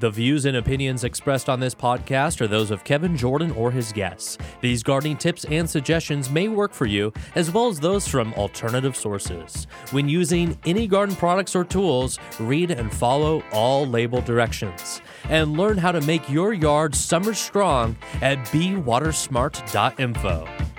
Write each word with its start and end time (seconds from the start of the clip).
The 0.00 0.10
views 0.10 0.44
and 0.44 0.56
opinions 0.56 1.04
expressed 1.04 1.48
on 1.48 1.60
this 1.60 1.74
podcast 1.74 2.40
are 2.40 2.48
those 2.48 2.72
of 2.72 2.82
Kevin 2.82 3.16
Jordan 3.16 3.52
or 3.52 3.70
his 3.70 3.92
guests. 3.92 4.36
These 4.60 4.82
gardening 4.82 5.16
tips 5.16 5.44
and 5.44 5.70
suggestions 5.70 6.28
may 6.28 6.48
work 6.48 6.74
for 6.74 6.86
you, 6.86 7.12
as 7.36 7.52
well 7.52 7.68
as 7.68 7.78
those 7.78 8.08
from 8.08 8.34
alternative 8.34 8.96
sources. 8.96 9.68
When 9.92 10.08
using 10.08 10.58
any 10.66 10.88
garden 10.88 11.14
products 11.14 11.54
or 11.54 11.64
tools, 11.64 12.18
read 12.40 12.72
and 12.72 12.92
follow 12.92 13.44
all 13.52 13.86
label 13.86 14.20
directions. 14.20 15.00
And 15.28 15.56
learn 15.56 15.78
how 15.78 15.92
to 15.92 16.00
make 16.00 16.28
your 16.28 16.52
yard 16.52 16.96
summer 16.96 17.32
strong 17.32 17.96
at 18.20 18.38
bewatersmart.info. 18.48 20.73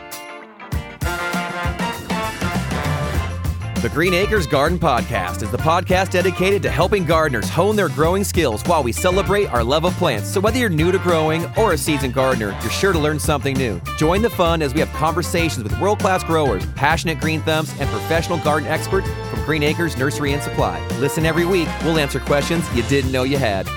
The 3.86 3.92
Green 3.92 4.16
Acres 4.16 4.48
Garden 4.48 4.80
Podcast 4.80 5.44
is 5.44 5.52
the 5.52 5.60
podcast 5.60 6.10
dedicated 6.10 6.64
to 6.64 6.72
helping 6.72 7.06
gardeners 7.06 7.48
hone 7.48 7.76
their 7.76 7.88
growing 7.88 8.24
skills 8.24 8.64
while 8.64 8.82
we 8.82 8.92
celebrate 8.92 9.46
our 9.50 9.64
love 9.64 9.86
of 9.86 9.94
plants. 9.98 10.28
So, 10.28 10.42
whether 10.42 10.58
you're 10.58 10.70
new 10.70 10.92
to 10.92 10.98
growing 10.98 11.46
or 11.56 11.74
a 11.74 11.78
seasoned 11.78 12.16
gardener, 12.16 12.58
you're 12.64 12.72
sure 12.72 12.94
to 12.94 12.98
learn 12.98 13.20
something 13.20 13.56
new. 13.56 13.80
Join 14.00 14.24
the 14.24 14.30
fun 14.32 14.64
as 14.64 14.74
we 14.74 14.80
have 14.80 14.92
conversations 14.94 15.64
with 15.64 15.80
world 15.80 16.00
class 16.00 16.24
growers, 16.24 16.66
passionate 16.74 17.20
green 17.20 17.42
thumbs, 17.42 17.80
and 17.80 17.88
professional 17.92 18.40
garden 18.40 18.68
experts 18.68 19.08
from 19.30 19.46
Green 19.46 19.62
Acres 19.62 19.96
Nursery 19.96 20.34
and 20.34 20.42
Supply. 20.42 20.84
Listen 20.98 21.24
every 21.24 21.46
week, 21.46 21.70
we'll 21.84 22.00
answer 22.00 22.20
questions 22.20 22.66
you 22.76 22.82
didn't 22.90 23.12
know 23.12 23.22
you 23.22 23.38
had. 23.38 23.68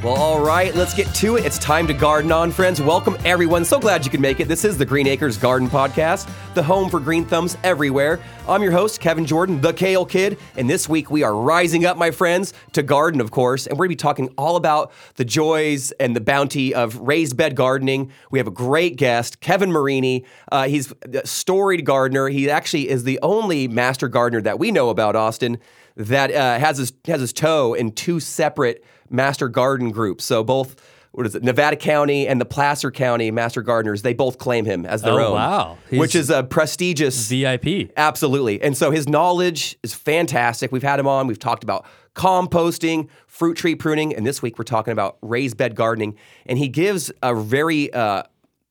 Well, 0.00 0.14
all 0.14 0.40
right, 0.40 0.72
let's 0.76 0.94
get 0.94 1.12
to 1.16 1.38
it. 1.38 1.44
It's 1.44 1.58
time 1.58 1.88
to 1.88 1.92
garden 1.92 2.30
on, 2.30 2.52
friends. 2.52 2.80
Welcome, 2.80 3.16
everyone. 3.24 3.64
So 3.64 3.80
glad 3.80 4.04
you 4.04 4.12
could 4.12 4.20
make 4.20 4.38
it. 4.38 4.46
This 4.46 4.64
is 4.64 4.78
the 4.78 4.86
Green 4.86 5.08
Acres 5.08 5.36
Garden 5.36 5.68
Podcast, 5.68 6.30
the 6.54 6.62
home 6.62 6.88
for 6.88 7.00
green 7.00 7.24
thumbs 7.24 7.58
everywhere. 7.64 8.20
I'm 8.48 8.62
your 8.62 8.70
host, 8.70 9.00
Kevin 9.00 9.26
Jordan, 9.26 9.60
the 9.60 9.72
Kale 9.72 10.06
Kid, 10.06 10.38
and 10.56 10.70
this 10.70 10.88
week 10.88 11.10
we 11.10 11.24
are 11.24 11.34
rising 11.34 11.84
up, 11.84 11.96
my 11.96 12.12
friends, 12.12 12.54
to 12.74 12.84
garden, 12.84 13.20
of 13.20 13.32
course, 13.32 13.66
and 13.66 13.76
we're 13.76 13.86
going 13.86 13.96
to 13.96 14.04
be 14.04 14.08
talking 14.08 14.28
all 14.38 14.54
about 14.54 14.92
the 15.16 15.24
joys 15.24 15.90
and 15.98 16.14
the 16.14 16.20
bounty 16.20 16.72
of 16.72 16.96
raised 17.00 17.36
bed 17.36 17.56
gardening. 17.56 18.12
We 18.30 18.38
have 18.38 18.46
a 18.46 18.52
great 18.52 18.98
guest, 18.98 19.40
Kevin 19.40 19.72
Marini. 19.72 20.24
Uh, 20.52 20.68
he's 20.68 20.92
a 21.12 21.26
storied 21.26 21.84
gardener. 21.84 22.28
He 22.28 22.48
actually 22.48 22.88
is 22.88 23.02
the 23.02 23.18
only 23.20 23.66
master 23.66 24.06
gardener 24.06 24.42
that 24.42 24.60
we 24.60 24.70
know 24.70 24.90
about, 24.90 25.16
Austin, 25.16 25.58
that 25.96 26.32
uh, 26.32 26.60
has 26.60 26.78
his 26.78 26.92
has 27.06 27.20
his 27.20 27.32
toe 27.32 27.74
in 27.74 27.90
two 27.90 28.20
separate 28.20 28.84
master 29.10 29.48
garden 29.48 29.90
Group. 29.90 30.20
So 30.20 30.42
both 30.44 30.76
what 31.12 31.26
is 31.26 31.34
it, 31.34 31.42
Nevada 31.42 31.74
County 31.74 32.28
and 32.28 32.40
the 32.40 32.44
Placer 32.44 32.90
County 32.90 33.30
Master 33.30 33.62
Gardeners, 33.62 34.02
they 34.02 34.12
both 34.12 34.38
claim 34.38 34.66
him 34.66 34.84
as 34.84 35.02
their 35.02 35.14
own. 35.14 35.20
Oh, 35.20 35.26
own. 35.28 35.32
wow. 35.34 35.78
He's- 35.88 35.98
Which 35.98 36.14
is 36.14 36.28
a 36.30 36.42
prestigious 36.44 37.28
VIP. 37.28 37.90
Absolutely. 37.96 38.60
And 38.62 38.76
so 38.76 38.90
his 38.90 39.08
knowledge 39.08 39.76
is 39.82 39.94
fantastic. 39.94 40.70
We've 40.70 40.82
had 40.82 41.00
him 41.00 41.08
on. 41.08 41.26
We've 41.26 41.38
talked 41.38 41.64
about 41.64 41.86
composting, 42.14 43.08
fruit 43.26 43.56
tree 43.56 43.74
pruning, 43.74 44.14
and 44.14 44.26
this 44.26 44.42
week 44.42 44.58
we're 44.58 44.64
talking 44.64 44.92
about 44.92 45.16
raised 45.22 45.56
bed 45.56 45.74
gardening. 45.74 46.14
And 46.46 46.58
he 46.58 46.68
gives 46.68 47.10
a 47.22 47.34
very 47.34 47.92
uh, 47.92 48.24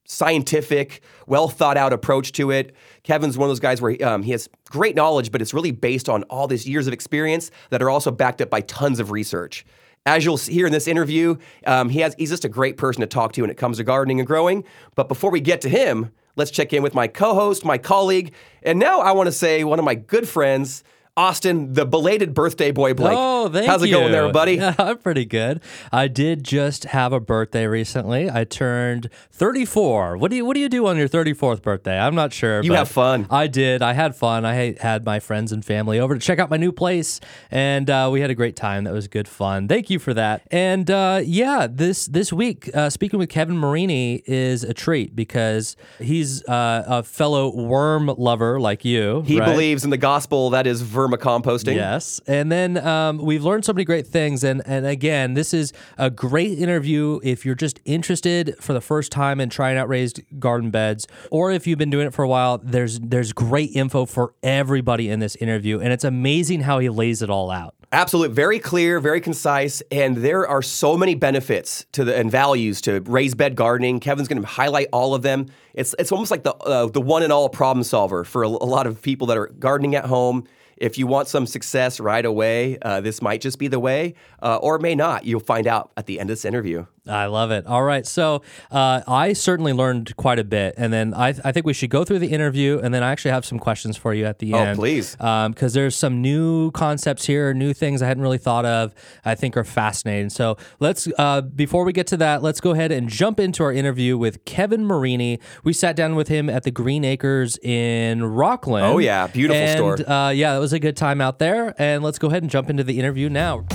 scientific, 0.05 1.01
well 1.25 1.47
thought 1.47 1.75
out 1.77 1.91
approach 1.91 2.31
to 2.33 2.51
it. 2.51 2.75
Kevin's 3.03 3.37
one 3.37 3.47
of 3.47 3.51
those 3.51 3.59
guys 3.59 3.81
where 3.81 3.91
he, 3.91 4.01
um, 4.03 4.23
he 4.23 4.31
has 4.31 4.47
great 4.69 4.95
knowledge, 4.95 5.31
but 5.31 5.41
it's 5.41 5.53
really 5.53 5.71
based 5.71 6.07
on 6.07 6.23
all 6.23 6.47
these 6.47 6.67
years 6.67 6.87
of 6.87 6.93
experience 6.93 7.51
that 7.71 7.81
are 7.81 7.89
also 7.89 8.11
backed 8.11 8.41
up 8.41 8.49
by 8.49 8.61
tons 8.61 8.99
of 8.99 9.11
research. 9.11 9.65
As 10.07 10.23
you'll 10.23 10.37
hear 10.37 10.65
in 10.65 10.71
this 10.71 10.87
interview, 10.87 11.35
um, 11.65 11.89
he 11.89 11.99
has, 11.99 12.15
he's 12.17 12.29
just 12.29 12.45
a 12.45 12.49
great 12.49 12.77
person 12.77 13.01
to 13.01 13.07
talk 13.07 13.33
to 13.33 13.41
when 13.41 13.49
it 13.49 13.57
comes 13.57 13.75
to 13.75 13.83
gardening 13.83 14.21
and 14.21 14.25
growing. 14.25 14.63
But 14.95 15.09
before 15.09 15.31
we 15.31 15.41
get 15.41 15.59
to 15.61 15.69
him, 15.69 16.13
let's 16.37 16.49
check 16.49 16.71
in 16.71 16.81
with 16.81 16.93
my 16.93 17.09
co 17.09 17.33
host, 17.33 17.65
my 17.65 17.77
colleague, 17.77 18.31
and 18.63 18.79
now 18.79 19.01
I 19.01 19.11
want 19.11 19.27
to 19.27 19.33
say 19.33 19.65
one 19.65 19.79
of 19.79 19.85
my 19.85 19.95
good 19.95 20.25
friends, 20.25 20.85
Austin, 21.17 21.73
the 21.73 21.83
belated 21.83 22.35
birthday 22.35 22.71
boy 22.71 22.93
Blake. 22.93 23.17
Oh, 23.17 23.49
thank 23.49 23.65
How's 23.65 23.81
it 23.81 23.89
going 23.89 24.11
there, 24.11 24.31
buddy? 24.31 24.61
I'm 24.77 24.99
pretty 24.99 25.25
good. 25.25 25.61
I 25.91 26.07
did 26.07 26.43
just 26.43 26.83
have 26.85 27.11
a 27.11 27.19
birthday 27.19 27.65
recently. 27.65 28.29
I 28.29 28.43
turned 28.43 29.09
34. 29.31 30.17
What 30.17 30.29
do 30.29 30.37
you 30.37 30.45
What 30.45 30.53
do 30.53 30.59
you 30.59 30.69
do 30.69 30.85
on 30.85 30.95
your 30.95 31.09
34th 31.09 31.63
birthday? 31.63 31.97
I'm 31.97 32.13
not 32.13 32.33
sure. 32.33 32.61
You 32.61 32.69
but 32.69 32.77
have 32.77 32.89
fun. 32.89 33.25
I 33.31 33.47
did. 33.47 33.81
I 33.81 33.93
had 33.93 34.15
fun. 34.15 34.45
I 34.45 34.75
had 34.79 35.05
my 35.05 35.19
friends 35.19 35.51
and 35.51 35.65
family 35.65 35.99
over 35.99 36.13
to 36.13 36.19
check 36.19 36.37
out 36.37 36.51
my 36.51 36.57
new 36.57 36.71
place, 36.71 37.19
and 37.49 37.89
uh, 37.89 38.09
we 38.13 38.21
had 38.21 38.29
a 38.29 38.35
great 38.35 38.55
time. 38.55 38.83
That 38.83 38.93
was 38.93 39.07
good 39.07 39.27
fun. 39.27 39.67
Thank 39.67 39.89
you 39.89 39.97
for 39.97 40.13
that. 40.13 40.43
And 40.51 40.91
uh, 40.91 41.21
yeah, 41.25 41.65
this 41.67 42.05
this 42.05 42.31
week, 42.31 42.69
uh, 42.75 42.91
speaking 42.91 43.17
with 43.17 43.29
Kevin 43.29 43.57
Marini 43.57 44.21
is 44.27 44.63
a 44.63 44.73
treat 44.73 45.15
because 45.15 45.75
he's 45.97 46.47
uh, 46.47 46.83
a 46.85 47.01
fellow 47.01 47.55
worm 47.55 48.05
lover 48.05 48.59
like 48.59 48.85
you. 48.85 49.23
He 49.25 49.39
right? 49.39 49.49
believes 49.49 49.83
in 49.83 49.89
the 49.89 49.97
gospel 49.97 50.51
that 50.51 50.67
is 50.67 50.83
vermicomposting. 51.07 51.75
Yes, 51.75 52.21
and 52.27 52.51
then 52.51 52.77
um, 52.85 53.17
we've 53.17 53.43
learned 53.43 53.65
so 53.65 53.73
many 53.73 53.85
great 53.85 54.07
things, 54.07 54.43
and 54.43 54.61
and 54.65 54.85
again, 54.85 55.33
this 55.33 55.53
is 55.53 55.73
a 55.97 56.09
great 56.09 56.57
interview 56.57 57.19
if 57.23 57.45
you're 57.45 57.55
just 57.55 57.79
interested 57.85 58.55
for 58.59 58.73
the 58.73 58.81
first 58.81 59.11
time 59.11 59.39
in 59.39 59.49
trying 59.49 59.77
out 59.77 59.89
raised 59.89 60.21
garden 60.39 60.69
beds, 60.69 61.07
or 61.31 61.51
if 61.51 61.67
you've 61.67 61.79
been 61.79 61.89
doing 61.89 62.07
it 62.07 62.13
for 62.13 62.23
a 62.23 62.27
while. 62.27 62.57
There's 62.57 62.99
there's 62.99 63.33
great 63.33 63.71
info 63.73 64.05
for 64.05 64.33
everybody 64.43 65.09
in 65.09 65.19
this 65.19 65.35
interview, 65.37 65.79
and 65.79 65.93
it's 65.93 66.03
amazing 66.03 66.61
how 66.61 66.79
he 66.79 66.89
lays 66.89 67.21
it 67.21 67.29
all 67.29 67.51
out. 67.51 67.75
Absolutely, 67.93 68.35
very 68.35 68.59
clear, 68.59 68.99
very 68.99 69.21
concise, 69.21 69.81
and 69.91 70.17
there 70.17 70.45
are 70.45 70.61
so 70.61 70.97
many 70.97 71.15
benefits 71.15 71.85
to 71.93 72.03
the 72.03 72.17
and 72.17 72.29
values 72.29 72.81
to 72.81 72.99
raised 73.01 73.37
bed 73.37 73.55
gardening. 73.55 74.01
Kevin's 74.01 74.27
going 74.27 74.41
to 74.41 74.47
highlight 74.47 74.87
all 74.91 75.15
of 75.15 75.21
them. 75.21 75.45
It's 75.73 75.95
it's 75.97 76.11
almost 76.11 76.29
like 76.29 76.43
the 76.43 76.53
uh, 76.53 76.87
the 76.87 76.99
one 76.99 77.23
and 77.23 77.31
all 77.31 77.47
problem 77.47 77.85
solver 77.85 78.25
for 78.25 78.43
a, 78.43 78.47
a 78.47 78.49
lot 78.49 78.87
of 78.87 79.01
people 79.01 79.27
that 79.27 79.37
are 79.37 79.47
gardening 79.47 79.95
at 79.95 80.05
home. 80.05 80.45
If 80.77 80.97
you 80.97 81.07
want 81.07 81.27
some 81.27 81.45
success 81.45 81.99
right 81.99 82.25
away, 82.25 82.77
uh, 82.81 83.01
this 83.01 83.21
might 83.21 83.41
just 83.41 83.59
be 83.59 83.67
the 83.67 83.79
way, 83.79 84.13
uh, 84.41 84.57
or 84.57 84.79
may 84.79 84.95
not. 84.95 85.25
You'll 85.25 85.39
find 85.39 85.67
out 85.67 85.91
at 85.97 86.05
the 86.05 86.19
end 86.19 86.29
of 86.29 86.37
this 86.37 86.45
interview. 86.45 86.85
I 87.09 87.25
love 87.27 87.51
it. 87.51 87.65
All 87.65 87.83
right. 87.83 88.05
So 88.05 88.41
uh, 88.71 89.01
I 89.07 89.33
certainly 89.33 89.73
learned 89.73 90.15
quite 90.17 90.39
a 90.39 90.43
bit. 90.43 90.75
And 90.77 90.91
then 90.91 91.13
I, 91.13 91.29
I 91.43 91.51
think 91.51 91.65
we 91.65 91.73
should 91.73 91.89
go 91.89 92.03
through 92.03 92.19
the 92.19 92.27
interview. 92.27 92.79
And 92.81 92.93
then 92.93 93.03
I 93.03 93.11
actually 93.11 93.31
have 93.31 93.45
some 93.45 93.59
questions 93.59 93.97
for 93.97 94.13
you 94.13 94.25
at 94.25 94.39
the 94.39 94.53
Oh, 94.53 94.57
end. 94.57 94.77
please. 94.77 95.15
Because 95.15 95.73
there's 95.73 95.95
some 95.95 96.21
new 96.21 96.71
concepts 96.71 97.25
here, 97.25 97.53
new 97.53 97.73
things 97.73 98.01
I 98.01 98.07
hadn't 98.07 98.23
really 98.23 98.37
thought 98.37 98.65
of, 98.65 98.93
I 99.25 99.35
think 99.35 99.57
are 99.57 99.63
fascinating. 99.63 100.29
So 100.29 100.57
let's, 100.79 101.07
uh, 101.17 101.41
before 101.41 101.83
we 101.83 101.93
get 101.93 102.07
to 102.07 102.17
that, 102.17 102.41
let's 102.43 102.61
go 102.61 102.71
ahead 102.71 102.91
and 102.91 103.09
jump 103.09 103.39
into 103.39 103.63
our 103.63 103.71
interview 103.71 104.17
with 104.17 104.43
Kevin 104.45 104.85
Marini. 104.85 105.39
We 105.63 105.73
sat 105.73 105.95
down 105.95 106.15
with 106.15 106.27
him 106.27 106.49
at 106.49 106.63
the 106.63 106.71
Green 106.71 107.03
Acres 107.05 107.57
in 107.61 108.19
Rocklin. 108.21 108.83
Oh, 108.83 108.97
yeah. 108.97 109.27
Beautiful 109.27 109.61
and, 109.61 109.77
store. 109.99 110.09
Uh, 110.09 110.29
yeah, 110.29 110.55
it 110.55 110.59
was 110.59 110.73
a 110.73 110.79
good 110.79 110.97
time 110.97 111.21
out 111.21 111.39
there. 111.39 111.73
And 111.77 112.03
let's 112.03 112.19
go 112.19 112.27
ahead 112.27 112.43
and 112.43 112.49
jump 112.49 112.69
into 112.69 112.83
the 112.83 112.99
interview 112.99 113.29
now. 113.29 113.65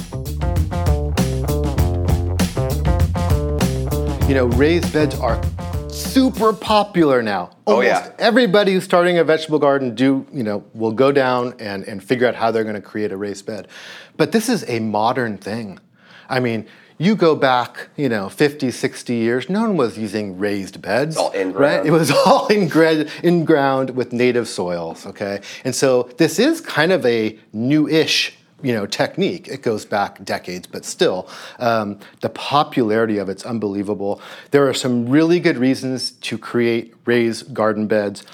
You 4.33 4.39
know, 4.39 4.47
raised 4.47 4.91
beds 4.95 5.15
are 5.17 5.39
super 5.91 6.55
popular 6.55 7.23
now. 7.23 7.51
Oh, 7.67 7.75
Almost 7.75 7.87
yeah. 7.87 8.13
Everybody 8.19 8.73
who's 8.73 8.83
starting 8.83 9.19
a 9.19 9.25
vegetable 9.25 9.59
garden 9.59 9.95
do, 9.95 10.27
you 10.33 10.43
know, 10.43 10.65
will 10.73 10.93
go 10.93 11.13
down 11.13 11.55
and, 11.59 11.85
and 11.85 12.03
figure 12.03 12.27
out 12.27 12.35
how 12.35 12.51
they're 12.51 12.63
going 12.63 12.75
to 12.75 12.81
create 12.81 13.13
a 13.13 13.17
raised 13.19 13.45
bed. 13.45 13.69
But 14.17 14.33
this 14.33 14.49
is 14.49 14.65
a 14.69 14.79
modern 14.79 15.37
thing. 15.37 15.81
I 16.31 16.41
mean, 16.41 16.67
you 16.97 17.15
go 17.15 17.37
back, 17.37 17.91
you 17.99 18.09
know, 18.09 18.31
50, 18.31 18.71
60 18.71 19.15
years, 19.15 19.51
no 19.51 19.61
one 19.61 19.77
was 19.77 19.99
using 19.99 20.39
raised 20.39 20.81
beds. 20.81 21.19
all 21.19 21.31
in 21.33 21.53
ground. 21.53 21.81
Right? 21.81 21.87
It 21.87 21.91
was 21.91 22.11
all 22.27 22.47
in, 22.47 22.69
gra- 22.69 23.05
in 23.23 23.45
ground 23.45 23.91
with 23.91 24.15
native 24.15 24.49
soils, 24.49 25.05
okay? 25.05 25.43
And 25.63 25.75
so 25.75 26.05
this 26.17 26.39
is 26.39 26.63
kind 26.63 26.91
of 26.91 27.05
a 27.05 27.39
new-ish 27.53 28.39
you 28.63 28.73
know 28.73 28.87
technique. 28.87 29.49
It 29.49 29.63
goes 29.63 29.85
back 29.85 30.25
decades 30.25 30.67
but 30.67 30.85
still 30.85 31.29
um, 31.59 31.99
the 32.21 32.29
popularity 32.31 33.19
of 33.19 33.29
it's 33.29 33.45
unbelievable. 33.45 34.21
There 34.51 34.69
are 34.69 34.75
some 34.75 35.09
really 35.09 35.41
good 35.41 35.59
reasons 35.59 36.13
to 36.13 36.39
create 36.39 36.95
raised 37.05 37.53
garden 37.53 37.87
beds 37.87 38.25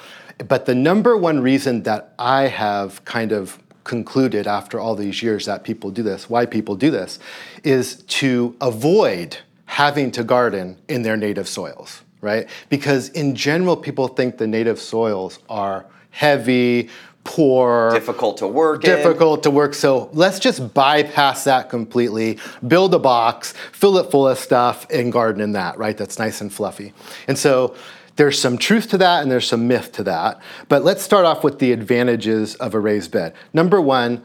but 0.47 0.67
the 0.67 0.75
number 0.75 1.17
one 1.17 1.41
reason 1.41 1.83
that 1.83 2.13
i 2.19 2.43
have 2.43 3.05
kind 3.05 3.33
of 3.33 3.59
concluded 3.83 4.47
after 4.47 4.79
all 4.79 4.95
these 4.95 5.21
years 5.21 5.47
that 5.47 5.65
people 5.65 5.91
do 5.91 6.03
this 6.03 6.31
why 6.31 6.47
people 6.47 6.77
do 6.77 6.91
this 6.91 7.19
is 7.65 8.03
to 8.05 8.55
avoid 8.61 9.39
having 9.65 10.13
to 10.13 10.23
garden 10.23 10.77
in 10.87 11.03
their 11.03 11.17
native 11.17 11.49
soils 11.49 12.03
right? 12.21 12.49
Because 12.69 13.11
in 13.11 13.35
general 13.35 13.77
people 13.77 14.09
think 14.09 14.39
the 14.39 14.47
native 14.47 14.79
soils 14.79 15.39
are 15.49 15.87
heavy 16.11 16.89
poor 17.25 17.91
Difficult 17.93 18.39
to 18.39 18.47
work 18.47 18.85
in. 18.85 18.91
difficult 18.91 19.43
to 19.43 19.51
work. 19.51 19.75
So 19.75 20.09
let's 20.13 20.39
just 20.39 20.73
bypass 20.73 21.45
that 21.45 21.69
completely, 21.69 22.39
build 22.67 22.95
a 22.95 22.99
box, 22.99 23.53
fill 23.73 23.99
it 23.99 24.11
full 24.11 24.27
of 24.27 24.39
stuff, 24.39 24.87
and 24.91 25.13
garden 25.13 25.43
in 25.43 25.53
that, 25.53 25.79
right? 25.79 25.97
That's 25.97 26.19
nice 26.19 26.41
and 26.41 26.53
fluffy. 26.53 26.95
And 27.27 27.37
so 27.39 27.75
there's 28.17 28.41
some 28.41 28.59
truth 28.59 28.89
to 28.91 28.99
that 28.99 29.23
and 29.23 29.31
there's 29.31 29.47
some 29.47 29.69
myth 29.69 29.93
to 29.93 30.03
that. 30.05 30.41
But 30.69 30.85
let's 30.85 31.03
start 31.03 31.25
off 31.25 31.45
with 31.45 31.59
the 31.59 31.73
advantages 31.73 32.55
of 32.57 32.75
a 32.75 32.81
raised 32.81 33.13
bed. 33.13 33.35
Number 33.53 33.81
one, 33.81 34.25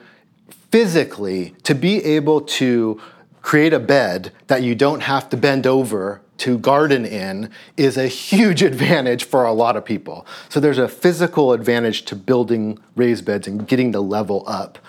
physically, 0.71 1.53
to 1.63 1.75
be 1.75 2.03
able 2.03 2.41
to 2.41 2.99
create 3.43 3.73
a 3.73 3.79
bed 3.79 4.31
that 4.47 4.63
you 4.63 4.73
don't 4.73 5.01
have 5.01 5.29
to 5.29 5.37
bend 5.37 5.67
over 5.67 6.21
to 6.37 6.57
garden 6.57 7.05
in 7.05 7.51
is 7.77 7.97
a 7.97 8.07
huge 8.07 8.63
advantage 8.71 9.25
for 9.25 9.45
a 9.45 9.53
lot 9.53 9.75
of 9.77 9.85
people. 9.85 10.25
So 10.49 10.59
there's 10.59 10.79
a 10.79 10.87
physical 10.87 11.53
advantage 11.53 12.05
to 12.05 12.15
building 12.15 12.79
raised 12.95 13.25
beds 13.25 13.47
and 13.47 13.67
getting 13.67 13.91
the 13.91 14.01
level 14.01 14.43
up. 14.47 14.79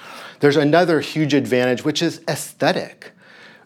There's 0.41 0.57
another 0.57 1.01
huge 1.01 1.35
advantage, 1.35 1.85
which 1.85 2.01
is 2.01 2.23
aesthetic. 2.29 3.13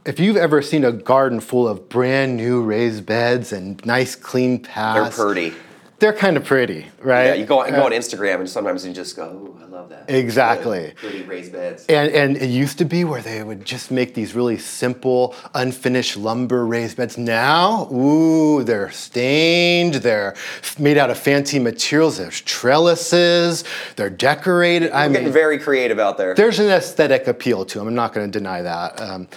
If 0.05 0.19
you've 0.19 0.37
ever 0.37 0.63
seen 0.63 0.85
a 0.85 0.93
garden 0.93 1.41
full 1.41 1.69
of 1.69 1.89
brand 1.89 2.37
new 2.37 2.63
raised 2.63 3.05
beds 3.05 3.53
and 3.53 3.85
nice 3.85 4.15
clean 4.15 4.63
paths, 4.63 5.17
They're 5.17 5.27
pretty. 5.27 5.55
They're 6.01 6.13
kind 6.13 6.37
of 6.37 6.45
pretty, 6.45 6.87
right? 7.01 7.27
Yeah, 7.27 7.35
you 7.35 7.45
go, 7.45 7.65
you 7.67 7.73
go 7.73 7.83
Uh, 7.83 7.87
on 7.87 7.93
Instagram 7.93 8.37
and 8.41 8.49
sometimes 8.49 8.87
you 8.87 8.93
just 8.93 9.17
go, 9.17 9.25
"Ooh, 9.25 9.59
I 9.63 9.67
love 9.67 9.89
that." 9.89 10.05
Exactly. 10.09 10.93
Pretty 10.97 11.23
raised 11.23 11.53
beds. 11.53 11.85
And, 11.89 12.13
and 12.13 12.37
it 12.37 12.49
used 12.51 12.79
to 12.79 12.85
be 12.85 13.05
where 13.05 13.21
they 13.21 13.43
would 13.43 13.65
just 13.65 13.91
make 13.91 14.15
these 14.15 14.35
really 14.35 14.59
simple, 14.59 15.35
unfinished 15.55 16.17
lumber 16.17 16.65
raised 16.67 16.97
beds. 16.99 17.19
Now, 17.19 17.89
ooh, 17.93 18.63
they're 18.63 18.91
stained, 18.91 19.95
they're 19.95 20.35
made 20.79 20.99
out 20.99 21.11
of 21.11 21.19
fancy 21.19 21.59
materials, 21.59 22.19
there's 22.19 22.41
trellises, 22.43 23.65
they're 23.97 24.11
decorated. 24.11 24.93
I'm 24.93 25.13
getting 25.13 25.27
mean, 25.27 25.33
very 25.33 25.59
creative 25.59 25.99
out 25.99 26.17
there. 26.19 26.35
there's 26.35 26.59
an 26.61 26.69
aesthetic 26.69 27.27
appeal 27.27 27.65
to 27.65 27.79
them. 27.79 27.89
I'm 27.89 27.95
not 27.95 28.13
going 28.15 28.31
to 28.31 28.39
deny 28.39 28.63
that. 28.63 29.01
Um, 29.01 29.29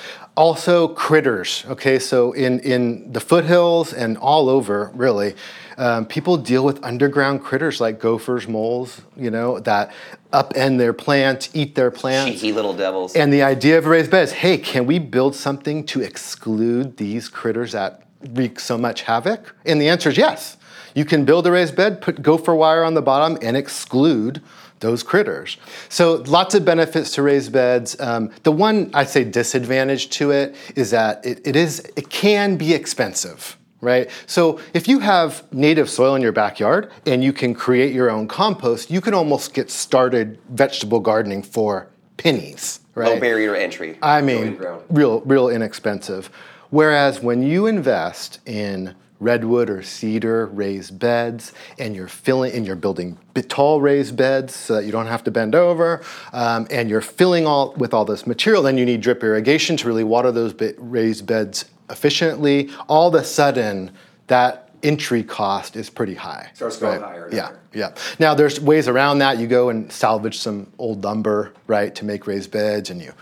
also, 0.41 0.87
critters. 0.87 1.63
Okay, 1.67 1.99
so 1.99 2.31
in 2.31 2.59
in 2.61 3.13
the 3.13 3.19
foothills 3.19 3.93
and 3.93 4.17
all 4.17 4.49
over, 4.49 4.91
really, 4.95 5.35
um, 5.77 6.05
people 6.07 6.35
deal 6.35 6.65
with 6.65 6.83
underground 6.83 7.43
critters 7.43 7.79
like 7.79 7.99
gophers, 7.99 8.47
moles. 8.47 9.01
You 9.15 9.29
know 9.29 9.59
that 9.59 9.93
upend 10.33 10.79
their 10.79 10.93
plants, 10.93 11.49
eat 11.53 11.75
their 11.75 11.91
plants. 11.91 12.31
Cheeky 12.31 12.53
little 12.53 12.73
devils. 12.73 13.15
And 13.15 13.31
the 13.31 13.43
idea 13.43 13.77
of 13.77 13.85
a 13.85 13.89
raised 13.89 14.09
beds, 14.09 14.31
hey, 14.31 14.57
can 14.57 14.87
we 14.87 14.97
build 14.97 15.35
something 15.35 15.85
to 15.85 16.01
exclude 16.01 16.97
these 16.97 17.29
critters 17.29 17.73
that 17.73 18.07
wreak 18.33 18.59
so 18.59 18.79
much 18.79 19.03
havoc? 19.03 19.55
And 19.67 19.79
the 19.79 19.89
answer 19.89 20.09
is 20.09 20.17
yes. 20.17 20.57
You 20.95 21.05
can 21.05 21.23
build 21.23 21.45
a 21.45 21.51
raised 21.51 21.75
bed, 21.75 22.01
put 22.01 22.21
gopher 22.21 22.55
wire 22.55 22.83
on 22.83 22.95
the 22.95 23.01
bottom, 23.01 23.37
and 23.41 23.55
exclude 23.55 24.41
those 24.81 25.03
critters. 25.03 25.57
So 25.87 26.15
lots 26.27 26.53
of 26.53 26.65
benefits 26.65 27.11
to 27.15 27.21
raised 27.21 27.53
beds. 27.53 27.99
Um, 27.99 28.31
the 28.43 28.51
one 28.51 28.91
I'd 28.93 29.09
say 29.09 29.23
disadvantage 29.23 30.09
to 30.11 30.31
it 30.31 30.55
is 30.75 30.91
that 30.91 31.25
it, 31.25 31.47
it 31.47 31.55
is 31.55 31.79
it 31.95 32.09
can 32.09 32.57
be 32.57 32.73
expensive. 32.73 33.57
Right? 33.79 34.11
So 34.27 34.59
if 34.75 34.87
you 34.87 34.99
have 34.99 35.51
native 35.51 35.89
soil 35.89 36.13
in 36.13 36.21
your 36.21 36.31
backyard 36.31 36.91
and 37.07 37.23
you 37.23 37.33
can 37.33 37.55
create 37.55 37.95
your 37.95 38.11
own 38.11 38.27
compost, 38.27 38.91
you 38.91 39.01
can 39.01 39.15
almost 39.15 39.55
get 39.55 39.71
started 39.71 40.37
vegetable 40.49 40.99
gardening 40.99 41.41
for 41.41 41.87
pennies. 42.17 42.81
Right? 42.93 43.15
Low 43.15 43.19
barrier 43.19 43.55
entry. 43.55 43.97
I 44.03 44.21
mean, 44.21 44.61
real, 44.89 45.21
real 45.21 45.49
inexpensive. 45.49 46.29
Whereas 46.69 47.21
when 47.21 47.41
you 47.41 47.65
invest 47.65 48.39
in 48.45 48.93
redwood 49.21 49.69
or 49.69 49.81
cedar 49.81 50.47
raised 50.47 50.99
beds, 50.99 51.53
and 51.79 51.95
you're 51.95 52.07
filling, 52.07 52.51
and 52.53 52.65
you're 52.65 52.75
building 52.75 53.17
tall 53.47 53.79
raised 53.79 54.17
beds 54.17 54.55
so 54.55 54.75
that 54.75 54.85
you 54.85 54.91
don't 54.91 55.07
have 55.07 55.23
to 55.23 55.31
bend 55.31 55.55
over, 55.55 56.01
um, 56.33 56.67
and 56.71 56.89
you're 56.89 57.01
filling 57.01 57.45
all 57.45 57.73
with 57.73 57.93
all 57.93 58.03
this 58.03 58.25
material, 58.25 58.63
then 58.63 58.77
you 58.77 58.85
need 58.85 59.01
drip 59.01 59.23
irrigation 59.23 59.77
to 59.77 59.87
really 59.87 60.03
water 60.03 60.31
those 60.31 60.53
bit 60.53 60.75
raised 60.79 61.25
beds 61.25 61.65
efficiently. 61.89 62.69
All 62.89 63.09
of 63.09 63.15
a 63.15 63.23
sudden, 63.23 63.91
that 64.27 64.69
entry 64.83 65.23
cost 65.23 65.75
is 65.75 65.89
pretty 65.89 66.15
high. 66.15 66.49
Starts 66.53 66.77
going 66.77 67.01
higher 67.01 67.29
Yeah, 67.31 67.49
there. 67.49 67.59
yeah. 67.73 67.95
Now 68.19 68.33
there's 68.33 68.59
ways 68.59 68.87
around 68.87 69.19
that. 69.19 69.37
You 69.37 69.47
go 69.47 69.69
and 69.69 69.91
salvage 69.91 70.39
some 70.39 70.71
old 70.79 71.03
lumber, 71.03 71.53
right, 71.67 71.93
to 71.95 72.05
make 72.05 72.25
raised 72.25 72.51
beds, 72.51 72.89
and 72.89 73.01
you, 73.01 73.13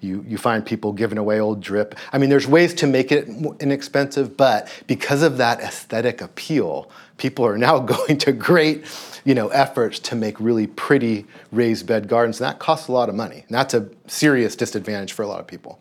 you, 0.00 0.24
you 0.26 0.38
find 0.38 0.64
people 0.64 0.92
giving 0.92 1.18
away 1.18 1.40
old 1.40 1.60
drip. 1.60 1.94
I 2.12 2.18
mean, 2.18 2.30
there's 2.30 2.46
ways 2.46 2.74
to 2.74 2.86
make 2.86 3.12
it 3.12 3.28
inexpensive, 3.60 4.36
but 4.36 4.68
because 4.86 5.22
of 5.22 5.38
that 5.38 5.60
aesthetic 5.60 6.20
appeal, 6.20 6.90
people 7.18 7.46
are 7.46 7.58
now 7.58 7.78
going 7.94 8.18
to 8.18 8.32
great, 8.32 8.84
you 9.24 9.34
know, 9.34 9.48
efforts 9.48 9.98
to 10.00 10.14
make 10.14 10.38
really 10.40 10.66
pretty 10.66 11.26
raised 11.52 11.86
bed 11.86 12.08
gardens, 12.08 12.40
and 12.40 12.48
that 12.48 12.58
costs 12.58 12.88
a 12.88 12.92
lot 12.92 13.08
of 13.08 13.14
money. 13.14 13.44
And 13.48 13.56
that's 13.56 13.74
a 13.74 13.88
serious 14.06 14.56
disadvantage 14.56 15.12
for 15.12 15.22
a 15.22 15.26
lot 15.26 15.40
of 15.40 15.46
people. 15.46 15.78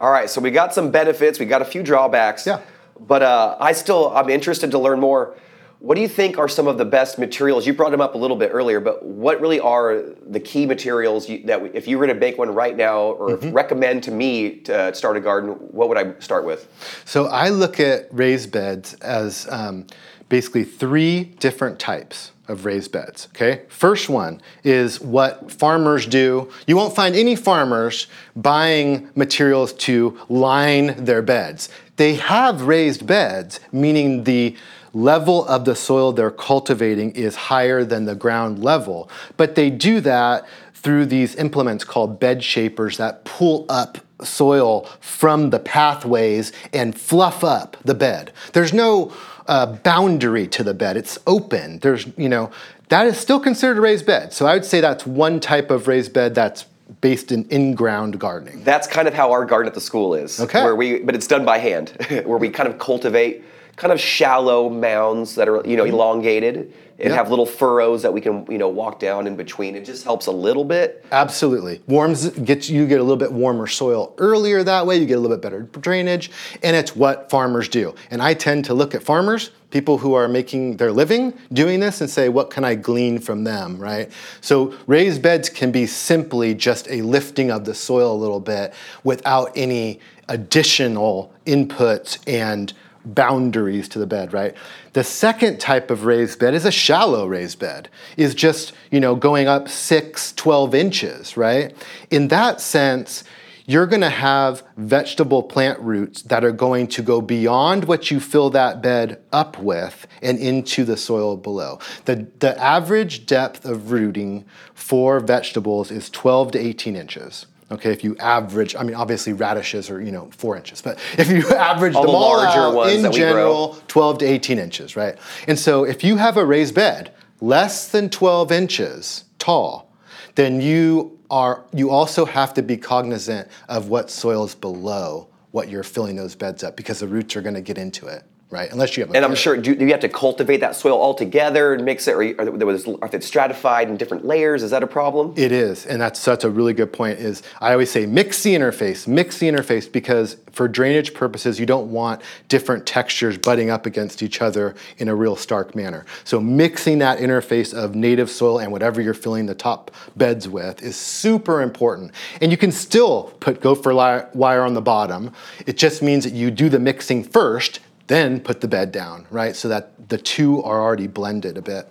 All 0.00 0.10
right, 0.10 0.30
so 0.30 0.40
we 0.40 0.50
got 0.50 0.72
some 0.72 0.90
benefits, 0.90 1.38
we 1.38 1.46
got 1.46 1.62
a 1.62 1.64
few 1.64 1.82
drawbacks. 1.82 2.46
Yeah. 2.46 2.60
But 3.00 3.22
uh, 3.22 3.56
I 3.60 3.72
still, 3.72 4.16
I'm 4.16 4.28
interested 4.28 4.70
to 4.72 4.78
learn 4.78 5.00
more. 5.00 5.36
What 5.80 5.94
do 5.94 6.00
you 6.00 6.08
think 6.08 6.38
are 6.38 6.48
some 6.48 6.66
of 6.66 6.76
the 6.76 6.84
best 6.84 7.20
materials? 7.20 7.64
You 7.64 7.72
brought 7.72 7.92
them 7.92 8.00
up 8.00 8.16
a 8.16 8.18
little 8.18 8.36
bit 8.36 8.50
earlier, 8.52 8.80
but 8.80 9.04
what 9.04 9.40
really 9.40 9.60
are 9.60 10.02
the 10.26 10.40
key 10.40 10.66
materials 10.66 11.28
you, 11.28 11.44
that 11.46 11.62
if 11.72 11.86
you 11.86 11.98
were 11.98 12.08
to 12.08 12.14
make 12.14 12.36
one 12.36 12.52
right 12.52 12.76
now 12.76 13.12
or 13.12 13.28
Mm-hmm. 13.28 13.52
recommend 13.52 14.02
to 14.04 14.10
me 14.10 14.56
to 14.60 14.76
uh, 14.76 14.92
start 14.92 15.16
a 15.16 15.20
garden, 15.20 15.50
what 15.50 15.88
would 15.88 15.98
I 15.98 16.18
start 16.18 16.44
with? 16.44 16.66
So 17.04 17.26
I 17.26 17.50
look 17.50 17.78
at 17.78 18.08
raised 18.12 18.50
beds 18.50 18.94
as 18.94 19.46
um, 19.50 19.86
basically 20.28 20.64
three 20.64 21.24
different 21.38 21.78
types 21.78 22.32
of 22.48 22.64
raised 22.64 22.90
beds. 22.90 23.28
Okay, 23.34 23.62
first 23.68 24.08
one 24.08 24.40
is 24.64 25.00
what 25.00 25.52
farmers 25.52 26.06
do. 26.06 26.50
You 26.66 26.76
won't 26.76 26.96
find 26.96 27.14
any 27.14 27.36
farmers 27.36 28.08
buying 28.34 29.10
materials 29.14 29.72
to 29.74 30.18
line 30.28 31.04
their 31.04 31.22
beds. 31.22 31.68
They 31.96 32.14
have 32.14 32.62
raised 32.62 33.06
beds, 33.06 33.60
meaning 33.70 34.24
the 34.24 34.56
level 34.92 35.46
of 35.46 35.64
the 35.64 35.74
soil 35.74 36.12
they're 36.12 36.30
cultivating 36.30 37.12
is 37.12 37.34
higher 37.34 37.84
than 37.84 38.04
the 38.04 38.14
ground 38.14 38.62
level, 38.62 39.10
but 39.36 39.54
they 39.54 39.70
do 39.70 40.00
that 40.00 40.46
through 40.74 41.06
these 41.06 41.34
implements 41.36 41.84
called 41.84 42.20
bed 42.20 42.42
shapers 42.42 42.96
that 42.96 43.24
pull 43.24 43.66
up 43.68 43.98
soil 44.22 44.84
from 45.00 45.50
the 45.50 45.58
pathways 45.58 46.52
and 46.72 46.98
fluff 46.98 47.44
up 47.44 47.76
the 47.84 47.94
bed. 47.94 48.32
There's 48.52 48.72
no 48.72 49.12
uh, 49.46 49.66
boundary 49.66 50.46
to 50.48 50.62
the 50.62 50.74
bed. 50.74 50.96
It's 50.96 51.18
open. 51.26 51.78
There's, 51.80 52.06
you 52.16 52.28
know, 52.28 52.50
that 52.88 53.06
is 53.06 53.18
still 53.18 53.40
considered 53.40 53.78
a 53.78 53.80
raised 53.80 54.06
bed. 54.06 54.32
So 54.32 54.46
I 54.46 54.54
would 54.54 54.64
say 54.64 54.80
that's 54.80 55.06
one 55.06 55.40
type 55.40 55.70
of 55.70 55.88
raised 55.88 56.12
bed 56.12 56.34
that's 56.34 56.64
based 57.00 57.32
in 57.32 57.44
in-ground 57.48 58.18
gardening. 58.18 58.64
That's 58.64 58.86
kind 58.86 59.06
of 59.06 59.14
how 59.14 59.30
our 59.30 59.44
garden 59.44 59.68
at 59.68 59.74
the 59.74 59.80
school 59.80 60.14
is. 60.14 60.40
Okay. 60.40 60.62
Where 60.62 60.74
we, 60.74 61.00
but 61.00 61.14
it's 61.14 61.26
done 61.26 61.44
by 61.44 61.58
hand, 61.58 61.90
where 62.24 62.38
we 62.38 62.50
kind 62.50 62.68
of 62.68 62.78
cultivate 62.78 63.44
kind 63.78 63.92
of 63.92 64.00
shallow 64.00 64.68
mounds 64.68 65.36
that 65.36 65.48
are 65.48 65.66
you 65.66 65.76
know 65.76 65.84
elongated 65.84 66.56
and 66.56 67.10
Mm-hmm. 67.10 67.16
Have 67.16 67.30
little 67.30 67.46
furrows 67.46 68.02
that 68.02 68.12
we 68.12 68.20
can 68.20 68.44
you 68.50 68.58
know 68.58 68.68
walk 68.68 68.98
down 68.98 69.28
in 69.28 69.36
between. 69.36 69.76
It 69.76 69.84
just 69.84 70.02
helps 70.02 70.26
a 70.26 70.32
little 70.32 70.64
bit. 70.64 71.04
Absolutely. 71.12 71.80
Warms 71.86 72.28
gets 72.30 72.68
you 72.68 72.88
get 72.88 72.98
a 72.98 73.04
little 73.04 73.16
bit 73.16 73.32
warmer 73.32 73.68
soil 73.68 74.14
earlier 74.18 74.64
that 74.64 74.84
way, 74.84 74.96
you 74.96 75.06
get 75.06 75.14
a 75.14 75.20
little 75.20 75.36
bit 75.36 75.42
better 75.42 75.62
drainage, 75.62 76.32
and 76.60 76.74
it's 76.74 76.96
what 76.96 77.30
farmers 77.30 77.68
do. 77.68 77.94
And 78.10 78.20
I 78.20 78.34
tend 78.34 78.64
to 78.64 78.74
look 78.74 78.96
at 78.96 79.04
farmers, 79.04 79.52
people 79.70 79.98
who 79.98 80.14
are 80.14 80.26
making 80.26 80.78
their 80.78 80.90
living 80.90 81.38
doing 81.52 81.78
this 81.78 82.00
and 82.00 82.10
say, 82.10 82.28
what 82.28 82.50
can 82.50 82.64
I 82.64 82.74
glean 82.74 83.20
from 83.20 83.44
them, 83.44 83.78
right? 83.78 84.10
So 84.40 84.74
raised 84.88 85.22
beds 85.22 85.48
can 85.48 85.70
be 85.70 85.86
simply 85.86 86.52
just 86.52 86.88
a 86.88 87.02
lifting 87.02 87.52
of 87.52 87.64
the 87.64 87.74
soil 87.74 88.12
a 88.12 88.18
little 88.18 88.40
bit 88.40 88.74
without 89.04 89.52
any 89.54 90.00
additional 90.28 91.32
inputs 91.46 92.18
and 92.26 92.72
boundaries 93.04 93.88
to 93.90 93.98
the 93.98 94.06
bed, 94.06 94.32
right? 94.32 94.54
The 94.92 95.04
second 95.04 95.58
type 95.60 95.90
of 95.90 96.04
raised 96.04 96.38
bed 96.38 96.54
is 96.54 96.64
a 96.64 96.70
shallow 96.70 97.26
raised 97.26 97.58
bed, 97.58 97.88
is 98.16 98.34
just, 98.34 98.72
you 98.90 99.00
know, 99.00 99.14
going 99.14 99.48
up 99.48 99.68
6, 99.68 100.32
12 100.32 100.74
inches, 100.74 101.36
right? 101.36 101.74
In 102.10 102.28
that 102.28 102.60
sense, 102.60 103.24
you're 103.68 103.86
going 103.86 104.00
to 104.00 104.08
have 104.08 104.62
vegetable 104.78 105.42
plant 105.42 105.78
roots 105.80 106.22
that 106.22 106.42
are 106.42 106.52
going 106.52 106.86
to 106.86 107.02
go 107.02 107.20
beyond 107.20 107.84
what 107.84 108.10
you 108.10 108.18
fill 108.18 108.48
that 108.48 108.82
bed 108.82 109.20
up 109.30 109.58
with 109.58 110.06
and 110.22 110.38
into 110.38 110.84
the 110.84 110.96
soil 110.96 111.36
below. 111.36 111.78
The, 112.06 112.26
the 112.38 112.58
average 112.58 113.26
depth 113.26 113.66
of 113.66 113.92
rooting 113.92 114.46
for 114.72 115.20
vegetables 115.20 115.90
is 115.90 116.08
12 116.08 116.52
to 116.52 116.58
18 116.58 116.96
inches. 116.96 117.44
Okay, 117.70 117.92
if 117.92 118.02
you 118.02 118.16
average, 118.16 118.74
I 118.74 118.82
mean, 118.82 118.94
obviously 118.94 119.34
radishes 119.34 119.90
are 119.90 120.00
you 120.00 120.10
know 120.10 120.30
four 120.36 120.56
inches, 120.56 120.80
but 120.80 120.98
if 121.18 121.28
you 121.30 121.46
average 121.50 121.94
All 121.94 122.02
them 122.02 122.12
the 122.12 122.16
all 122.16 122.36
larger 122.38 122.60
out, 122.60 122.74
ones 122.74 122.94
in 122.94 123.02
that 123.02 123.12
we 123.12 123.18
grow. 123.18 123.28
general, 123.28 123.78
12 123.88 124.18
to 124.18 124.24
18 124.26 124.58
inches, 124.58 124.96
right? 124.96 125.16
And 125.46 125.58
so 125.58 125.84
if 125.84 126.02
you 126.02 126.16
have 126.16 126.36
a 126.36 126.44
raised 126.44 126.74
bed 126.74 127.12
less 127.40 127.88
than 127.90 128.10
12 128.10 128.50
inches 128.52 129.24
tall, 129.38 129.92
then 130.34 130.60
you 130.60 131.18
are 131.30 131.64
you 131.74 131.90
also 131.90 132.24
have 132.24 132.54
to 132.54 132.62
be 132.62 132.76
cognizant 132.76 133.48
of 133.68 133.88
what 133.88 134.10
soil 134.10 134.44
is 134.44 134.54
below 134.54 135.28
what 135.50 135.68
you're 135.68 135.82
filling 135.82 136.16
those 136.16 136.34
beds 136.34 136.62
up 136.62 136.76
because 136.76 137.00
the 137.00 137.08
roots 137.08 137.36
are 137.36 137.42
going 137.42 137.54
to 137.54 137.60
get 137.60 137.78
into 137.78 138.06
it, 138.06 138.22
right? 138.50 138.70
Unless 138.72 138.96
you 138.96 139.02
have 139.02 139.10
a 139.10 139.16
And 139.16 139.24
I'm 139.24 139.34
sure 139.34 139.56
do, 139.56 139.74
do 139.74 139.84
you 139.84 139.90
have 139.90 140.00
to 140.00 140.08
cultivate 140.08 140.58
that 140.58 140.74
soil 140.74 140.96
all 140.96 141.14
together 141.14 141.74
and 141.74 141.84
mix 141.84 142.08
it, 142.08 142.12
or 142.14 142.22
are 142.40 142.56
there 142.56 142.66
was 142.66 142.86
are 142.86 143.10
it 143.12 143.22
stratified 143.22 143.88
in 143.88 143.96
different 143.96 144.24
layers? 144.24 144.62
Is 144.62 144.70
that 144.70 144.82
a 144.82 144.86
problem? 144.86 145.34
It 145.36 145.52
is, 145.52 145.84
and 145.86 146.00
that's 146.00 146.18
such 146.18 146.44
a 146.44 146.50
really 146.50 146.72
good 146.72 146.92
point. 146.92 147.18
Is 147.18 147.42
I 147.60 147.72
always 147.72 147.90
say 147.90 148.06
mix 148.06 148.42
the 148.42 148.54
interface, 148.54 149.06
mix 149.06 149.38
the 149.38 149.48
interface 149.48 149.90
because 149.90 150.36
for 150.52 150.66
drainage 150.66 151.14
purposes, 151.14 151.60
you 151.60 151.66
don't 151.66 151.90
want 151.90 152.22
different 152.48 152.86
textures 152.86 153.36
butting 153.36 153.70
up 153.70 153.86
against 153.86 154.22
each 154.22 154.40
other 154.40 154.74
in 154.96 155.08
a 155.08 155.14
real 155.14 155.36
stark 155.36 155.74
manner. 155.74 156.06
So 156.24 156.40
mixing 156.40 156.98
that 156.98 157.18
interface 157.18 157.74
of 157.74 157.94
native 157.94 158.30
soil 158.30 158.58
and 158.60 158.72
whatever 158.72 159.00
you're 159.00 159.14
filling 159.14 159.46
the 159.46 159.54
top 159.54 159.90
beds 160.16 160.48
with 160.48 160.82
is 160.82 160.96
super 160.96 161.60
important. 161.60 162.12
And 162.40 162.50
you 162.50 162.56
can 162.56 162.72
still 162.72 163.34
put 163.40 163.60
gopher 163.60 163.94
li- 163.94 164.24
wire 164.32 164.62
on 164.62 164.74
the 164.74 164.82
bottom. 164.82 165.32
It 165.66 165.76
just 165.76 166.02
means 166.02 166.24
that 166.24 166.32
you 166.32 166.50
do 166.50 166.68
the 166.68 166.78
mixing 166.78 167.22
first 167.22 167.80
then 168.08 168.40
put 168.40 168.60
the 168.60 168.68
bed 168.68 168.92
down, 168.92 169.26
right? 169.30 169.54
So 169.54 169.68
that 169.68 170.08
the 170.08 170.18
two 170.18 170.62
are 170.62 170.80
already 170.82 171.06
blended 171.06 171.56
a 171.56 171.62
bit. 171.62 171.90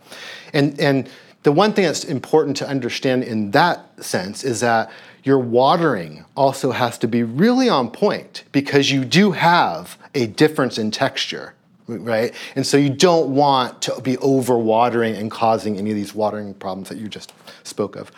And, 0.53 0.79
and 0.79 1.09
the 1.43 1.51
one 1.51 1.73
thing 1.73 1.85
that's 1.85 2.03
important 2.03 2.57
to 2.57 2.67
understand 2.67 3.23
in 3.23 3.51
that 3.51 4.03
sense 4.03 4.43
is 4.43 4.59
that 4.59 4.91
your 5.23 5.39
watering 5.39 6.25
also 6.35 6.71
has 6.71 6.97
to 6.99 7.07
be 7.07 7.23
really 7.23 7.69
on 7.69 7.91
point 7.91 8.43
because 8.51 8.91
you 8.91 9.05
do 9.05 9.31
have 9.31 9.97
a 10.13 10.27
difference 10.27 10.77
in 10.77 10.91
texture 10.91 11.53
right? 11.87 12.33
And 12.55 12.67
so 12.67 12.77
you 12.77 12.89
don't 12.89 13.33
want 13.33 13.81
to 13.83 14.01
be 14.01 14.17
overwatering 14.17 15.17
and 15.17 15.31
causing 15.31 15.77
any 15.77 15.89
of 15.89 15.95
these 15.95 16.13
watering 16.13 16.53
problems 16.53 16.89
that 16.89 16.97
you 16.97 17.07
just 17.07 17.33
spoke 17.63 17.95
of. 17.95 18.11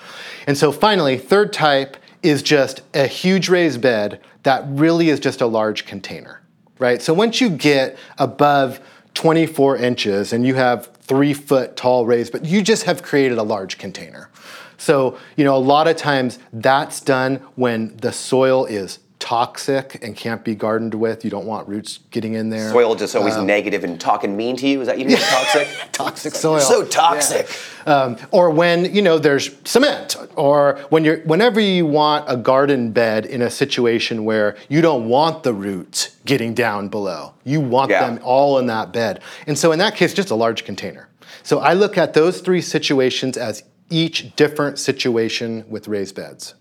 And 0.47 0.57
so 0.57 0.71
finally, 0.71 1.17
third 1.17 1.53
type 1.53 1.97
is 2.23 2.41
just 2.41 2.81
a 2.93 3.07
huge 3.07 3.47
raised 3.47 3.81
bed 3.81 4.21
that 4.43 4.63
really 4.67 5.09
is 5.09 5.19
just 5.19 5.41
a 5.41 5.45
large 5.45 5.85
container, 5.85 6.38
right? 6.79 7.01
So 7.01 7.13
once 7.13 7.39
you 7.39 7.50
get 7.50 7.98
above 8.17 8.79
24 9.13 9.77
inches 9.77 10.33
and 10.33 10.45
you 10.45 10.55
have 10.55 10.88
three 11.01 11.33
foot 11.33 11.75
tall 11.75 12.05
raised, 12.05 12.31
but 12.31 12.45
you 12.45 12.62
just 12.62 12.83
have 12.83 13.03
created 13.03 13.38
a 13.38 13.43
large 13.43 13.77
container. 13.77 14.29
So, 14.77 15.17
you 15.36 15.43
know, 15.43 15.55
a 15.55 15.59
lot 15.59 15.88
of 15.88 15.98
times 15.98 16.39
that's 16.53 17.01
done 17.01 17.36
when 17.55 17.98
the 17.98 18.13
soil 18.13 18.65
is 18.65 19.00
toxic 19.19 20.03
and 20.03 20.15
can't 20.15 20.43
be 20.43 20.55
gardened 20.55 20.93
with. 20.93 21.23
You 21.23 21.29
don't 21.29 21.45
want 21.45 21.67
roots 21.67 21.99
getting 22.09 22.33
in 22.33 22.49
there. 22.49 22.71
Soil 22.71 22.95
just 22.95 23.15
always 23.15 23.35
um, 23.35 23.45
negative 23.45 23.83
and 23.83 23.99
talking 23.99 24.35
mean 24.35 24.55
to 24.57 24.67
you. 24.67 24.81
Is 24.81 24.88
that 24.88 24.97
you 24.97 25.05
mean 25.05 25.17
toxic? 25.19 25.67
toxic 25.91 26.35
soil. 26.35 26.59
So 26.59 26.85
toxic. 26.85 27.47
Yeah. 27.85 27.93
Um, 27.93 28.17
or 28.31 28.49
when 28.49 28.93
you 28.93 29.01
know 29.01 29.19
there's 29.19 29.51
cement, 29.65 30.15
or 30.35 30.79
when 30.89 31.03
you're 31.03 31.19
whenever 31.19 31.59
you 31.59 31.85
want 31.85 32.25
a 32.27 32.38
garden 32.38 32.91
bed 32.91 33.25
in 33.25 33.41
a 33.41 33.49
situation 33.49 34.25
where 34.25 34.57
you 34.69 34.81
don't 34.81 35.07
want 35.07 35.43
the 35.43 35.53
roots 35.53 36.15
getting 36.25 36.53
down 36.53 36.88
below. 36.88 37.33
You 37.43 37.61
want 37.61 37.91
yeah. 37.91 38.07
them 38.07 38.19
all 38.23 38.57
in 38.59 38.67
that 38.67 38.93
bed. 38.93 39.21
And 39.47 39.57
so 39.57 39.71
in 39.71 39.79
that 39.79 39.95
case, 39.95 40.13
just 40.13 40.31
a 40.31 40.35
large 40.35 40.63
container. 40.63 41.09
So 41.43 41.59
I 41.59 41.73
look 41.73 41.97
at 41.97 42.13
those 42.13 42.41
three 42.41 42.61
situations 42.61 43.38
as 43.38 43.63
each 43.89 44.35
different 44.35 44.77
situation 44.77 45.65
with 45.67 45.88
raised 45.88 46.15
beds. 46.15 46.53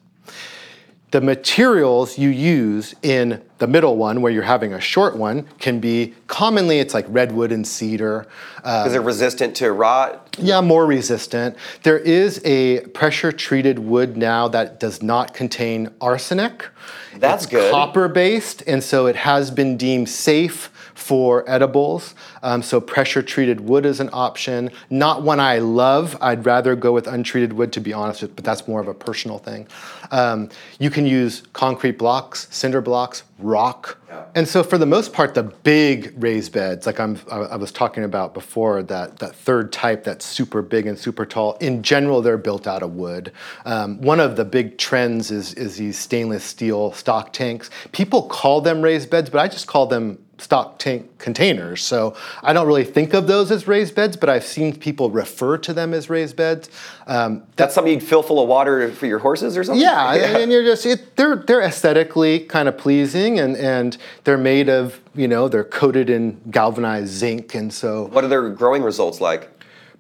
The 1.11 1.21
materials 1.21 2.19
you 2.19 2.29
use 2.29 2.95
in 3.03 3.43
the 3.59 3.67
middle 3.67 3.97
one, 3.97 4.21
where 4.21 4.31
you're 4.31 4.43
having 4.43 4.75
a 4.75 4.81
short 4.81 5.17
one, 5.17 5.47
can 5.59 5.81
be 5.81 6.15
commonly 6.27 6.81
it's 6.81 6.93
like 6.93 7.07
redwood 7.09 7.50
and 7.50 7.67
cedar. 7.67 8.27
Because 8.57 8.87
um, 8.87 8.93
they're 8.93 9.00
resistant 9.00 9.57
to 9.57 9.73
rot? 9.73 10.37
Yeah, 10.38 10.61
more 10.61 10.87
resistant. 10.87 11.57
There 11.83 11.99
is 11.99 12.43
a 12.45 12.81
pressure 12.88 13.33
treated 13.33 13.79
wood 13.79 14.17
now 14.17 14.49
that 14.49 14.79
does 14.81 15.03
not 15.03 15.33
contain 15.33 15.88
arsenic. 16.00 16.69
That's 17.17 17.45
it's 17.45 17.50
good. 17.50 17.73
Copper 17.73 18.09
based, 18.09 18.62
and 18.67 18.85
so 18.85 19.07
it 19.07 19.17
has 19.17 19.50
been 19.50 19.77
deemed 19.77 20.09
safe 20.09 20.71
for 20.99 21.49
edibles. 21.49 22.14
Um, 22.43 22.61
so 22.61 22.81
pressure 22.81 23.23
treated 23.23 23.61
wood 23.61 23.87
is 23.87 24.00
an 24.00 24.11
option. 24.12 24.71
Not 24.90 25.23
one 25.23 25.38
I 25.38 25.59
love. 25.59 26.17
I'd 26.21 26.45
rather 26.45 26.75
go 26.75 26.93
with 26.93 27.07
untreated 27.07 27.52
wood 27.52 27.73
to 27.75 27.81
be 27.81 27.93
honest, 27.93 28.23
with, 28.23 28.35
but 28.35 28.45
that's 28.45 28.67
more 28.67 28.81
of 28.81 28.88
a 28.88 28.95
personal 28.95 29.38
thing. 29.38 29.69
Um, 30.11 30.50
you 30.81 30.90
can 30.90 31.07
use 31.07 31.45
concrete 31.52 31.99
blocks, 31.99 32.49
cinder 32.50 32.81
blocks, 32.81 33.23
rock. 33.38 33.99
And 34.35 34.49
so 34.49 34.62
for 34.62 34.76
the 34.76 34.87
most 34.87 35.12
part, 35.12 35.35
the 35.35 35.45
big 35.45 36.12
raised 36.17 36.52
beds, 36.52 36.87
like 36.87 36.99
I'm, 36.99 37.19
I 37.31 37.57
was 37.57 37.71
talking 37.71 38.05
about 38.05 38.35
before, 38.35 38.83
that, 38.83 39.19
that 39.19 39.37
third 39.37 39.73
type 39.73 40.02
that's 40.02 40.25
super 40.25 40.62
big 40.62 40.87
and 40.87 40.99
super 40.99 41.25
tall, 41.25 41.55
in 41.61 41.83
general, 41.83 42.21
they're 42.21 42.38
built 42.38 42.67
out 42.67 42.83
of 42.83 42.97
wood. 42.97 43.33
Um, 43.64 44.00
one 44.00 44.19
of 44.19 44.35
the 44.37 44.45
big 44.45 44.78
trends 44.78 45.31
is, 45.31 45.55
is 45.55 45.76
these 45.76 45.99
stainless 45.99 46.43
steel 46.43 46.93
stock 46.93 47.33
tanks. 47.33 47.71
People 47.93 48.23
call 48.23 48.61
them 48.61 48.83
raised 48.83 49.11
beds, 49.11 49.31
but 49.31 49.38
I 49.38 49.47
just 49.47 49.67
call 49.69 49.87
them 49.87 50.19
stock 50.38 50.78
tank 50.78 51.18
containers. 51.18 51.83
So 51.83 52.16
I 52.42 52.52
don't 52.52 52.66
really 52.66 52.85
think 52.85 53.12
of 53.14 53.26
those 53.26 53.50
as 53.50 53.66
raised 53.66 53.95
beds, 53.95 54.16
but 54.16 54.28
I've 54.28 54.45
seen 54.45 54.75
people 54.75 55.11
refer 55.11 55.59
to 55.59 55.73
them 55.73 55.92
as 55.92 56.09
raised 56.09 56.37
beds. 56.37 56.71
Um, 57.07 57.42
that's 57.57 57.75
something 57.75 57.92
you'd 57.92 58.02
fill 58.02 58.23
full 58.23 58.40
of 58.40 58.49
water 58.49 58.90
for 58.92 59.07
your 59.07 59.18
horses 59.18 59.57
or 59.57 59.64
something. 59.64 59.83
Yeah, 59.83 60.14
yeah. 60.14 60.38
and 60.38 60.52
you're 60.52 60.64
just 60.64 60.87
it, 60.87 61.16
they're 61.16 61.37
they're 61.37 61.62
aesthetically 61.62 62.40
kind 62.40 62.68
of 62.68 62.78
pleasing, 62.78 63.38
and 63.38 63.57
and 63.57 63.97
they're 64.25 64.38
made 64.38 64.68
of 64.68 65.00
you 65.14 65.28
know 65.28 65.49
they're 65.49 65.64
coated 65.64 66.09
in 66.09 66.40
galvanized 66.50 67.12
zinc, 67.12 67.54
and 67.54 67.73
so. 67.73 68.07
What 68.07 68.25
are 68.25 68.28
their 68.28 68.49
growing 68.50 68.83
results 68.83 69.21
like? 69.21 69.50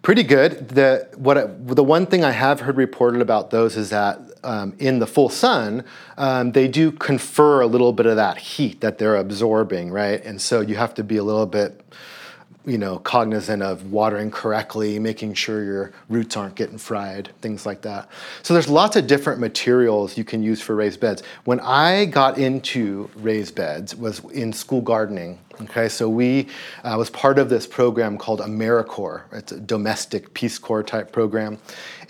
Pretty 0.02 0.22
good. 0.22 0.68
The 0.68 1.08
what 1.16 1.66
the 1.66 1.84
one 1.84 2.06
thing 2.06 2.24
I 2.24 2.30
have 2.30 2.60
heard 2.60 2.76
reported 2.76 3.20
about 3.20 3.50
those 3.50 3.76
is 3.76 3.90
that 3.90 4.20
um, 4.44 4.74
in 4.78 4.98
the 4.98 5.06
full 5.06 5.28
sun, 5.28 5.84
um, 6.16 6.52
they 6.52 6.68
do 6.68 6.92
confer 6.92 7.60
a 7.60 7.66
little 7.66 7.92
bit 7.92 8.06
of 8.06 8.16
that 8.16 8.38
heat 8.38 8.80
that 8.80 8.98
they're 8.98 9.16
absorbing, 9.16 9.90
right? 9.90 10.24
And 10.24 10.40
so 10.40 10.60
you 10.60 10.76
have 10.76 10.94
to 10.94 11.04
be 11.04 11.16
a 11.16 11.24
little 11.24 11.46
bit 11.46 11.82
you 12.68 12.76
know, 12.76 12.98
cognizant 12.98 13.62
of 13.62 13.90
watering 13.90 14.30
correctly, 14.30 14.98
making 14.98 15.32
sure 15.32 15.64
your 15.64 15.92
roots 16.10 16.36
aren't 16.36 16.54
getting 16.54 16.76
fried, 16.76 17.30
things 17.40 17.64
like 17.64 17.80
that. 17.80 18.10
So 18.42 18.52
there's 18.52 18.68
lots 18.68 18.94
of 18.94 19.06
different 19.06 19.40
materials 19.40 20.18
you 20.18 20.24
can 20.24 20.42
use 20.42 20.60
for 20.60 20.74
raised 20.74 21.00
beds. 21.00 21.22
When 21.44 21.60
I 21.60 22.04
got 22.04 22.36
into 22.36 23.08
raised 23.16 23.54
beds 23.54 23.96
was 23.96 24.18
in 24.32 24.52
school 24.52 24.82
gardening 24.82 25.38
Okay, 25.62 25.88
so 25.88 26.08
we 26.08 26.46
uh, 26.84 26.94
was 26.96 27.10
part 27.10 27.38
of 27.38 27.48
this 27.48 27.66
program 27.66 28.16
called 28.16 28.40
AmeriCorps. 28.40 29.22
It's 29.32 29.52
a 29.52 29.58
domestic 29.58 30.32
Peace 30.32 30.56
Corps 30.56 30.84
type 30.84 31.10
program, 31.10 31.58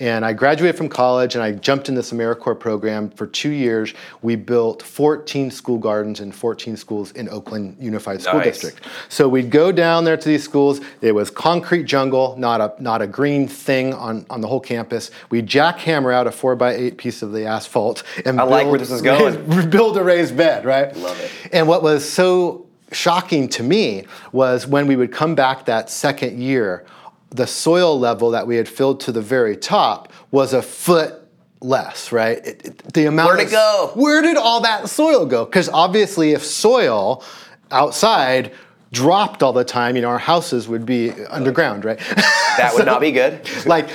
and 0.00 0.24
I 0.24 0.34
graduated 0.34 0.76
from 0.76 0.90
college 0.90 1.34
and 1.34 1.42
I 1.42 1.52
jumped 1.52 1.88
in 1.88 1.94
this 1.94 2.12
AmeriCorps 2.12 2.60
program 2.60 3.10
for 3.10 3.26
two 3.26 3.50
years. 3.50 3.94
We 4.20 4.36
built 4.36 4.82
14 4.82 5.50
school 5.50 5.78
gardens 5.78 6.20
in 6.20 6.30
14 6.30 6.76
schools 6.76 7.12
in 7.12 7.28
Oakland 7.30 7.76
Unified 7.80 8.20
School 8.20 8.40
nice. 8.40 8.60
District. 8.60 8.80
So 9.08 9.28
we'd 9.28 9.50
go 9.50 9.72
down 9.72 10.04
there 10.04 10.16
to 10.16 10.28
these 10.28 10.44
schools. 10.44 10.80
It 11.00 11.12
was 11.12 11.30
concrete 11.30 11.84
jungle, 11.84 12.36
not 12.36 12.60
a 12.60 12.82
not 12.82 13.00
a 13.00 13.06
green 13.06 13.48
thing 13.48 13.94
on, 13.94 14.26
on 14.28 14.42
the 14.42 14.48
whole 14.48 14.60
campus. 14.60 15.10
We 15.30 15.42
jackhammer 15.42 16.12
out 16.12 16.26
a 16.26 16.32
four 16.32 16.54
by 16.54 16.74
eight 16.74 16.98
piece 16.98 17.22
of 17.22 17.32
the 17.32 17.46
asphalt 17.46 18.02
and 18.26 18.38
I 18.38 18.42
build, 18.42 18.50
like 18.50 18.66
where 18.66 18.78
this 18.78 18.90
is 18.90 19.02
going. 19.02 19.70
build 19.70 19.96
a 19.96 20.04
raised 20.04 20.36
bed, 20.36 20.64
right? 20.64 20.94
Love 20.96 21.18
it. 21.20 21.30
And 21.52 21.66
what 21.66 21.82
was 21.82 22.08
so 22.08 22.67
shocking 22.92 23.48
to 23.48 23.62
me 23.62 24.04
was 24.32 24.66
when 24.66 24.86
we 24.86 24.96
would 24.96 25.12
come 25.12 25.34
back 25.34 25.66
that 25.66 25.90
second 25.90 26.40
year, 26.40 26.84
the 27.30 27.46
soil 27.46 27.98
level 27.98 28.30
that 28.30 28.46
we 28.46 28.56
had 28.56 28.68
filled 28.68 29.00
to 29.00 29.12
the 29.12 29.20
very 29.20 29.56
top 29.56 30.12
was 30.30 30.52
a 30.52 30.62
foot 30.62 31.14
less, 31.60 32.12
right? 32.12 32.38
It, 32.38 32.64
it, 32.64 32.92
the 32.94 33.06
amount 33.06 33.28
Where'd 33.28 33.48
it 33.48 33.50
go? 33.50 33.90
Where 33.94 34.22
did 34.22 34.36
all 34.36 34.60
that 34.62 34.88
soil 34.88 35.26
go? 35.26 35.44
Because 35.44 35.68
obviously, 35.68 36.32
if 36.32 36.44
soil 36.44 37.22
outside 37.70 38.52
dropped 38.92 39.42
all 39.42 39.52
the 39.52 39.64
time, 39.64 39.96
you 39.96 40.02
know, 40.02 40.08
our 40.08 40.18
houses 40.18 40.68
would 40.68 40.86
be 40.86 41.10
underground, 41.26 41.84
right? 41.84 42.00
That 42.58 42.72
would 42.72 42.80
so, 42.80 42.86
not 42.86 43.00
be 43.00 43.12
good. 43.12 43.48
like 43.66 43.88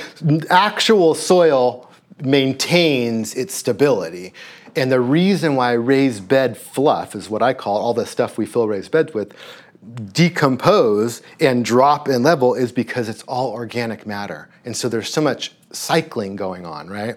actual 0.50 1.14
soil 1.14 1.90
maintains 2.22 3.34
its 3.34 3.54
stability. 3.54 4.32
And 4.76 4.90
the 4.90 5.00
reason 5.00 5.56
why 5.56 5.72
raised 5.72 6.26
bed 6.28 6.56
fluff 6.56 7.14
is 7.14 7.30
what 7.30 7.42
I 7.42 7.54
call 7.54 7.76
all 7.76 7.94
the 7.94 8.06
stuff 8.06 8.36
we 8.38 8.46
fill 8.46 8.66
raised 8.68 8.90
beds 8.90 9.14
with 9.14 9.34
decompose 10.12 11.22
and 11.40 11.64
drop 11.64 12.08
in 12.08 12.22
level 12.22 12.54
is 12.54 12.72
because 12.72 13.08
it's 13.08 13.22
all 13.24 13.52
organic 13.52 14.06
matter. 14.06 14.48
And 14.64 14.76
so 14.76 14.88
there's 14.88 15.12
so 15.12 15.20
much 15.20 15.52
cycling 15.72 16.36
going 16.36 16.64
on, 16.64 16.88
right? 16.88 17.16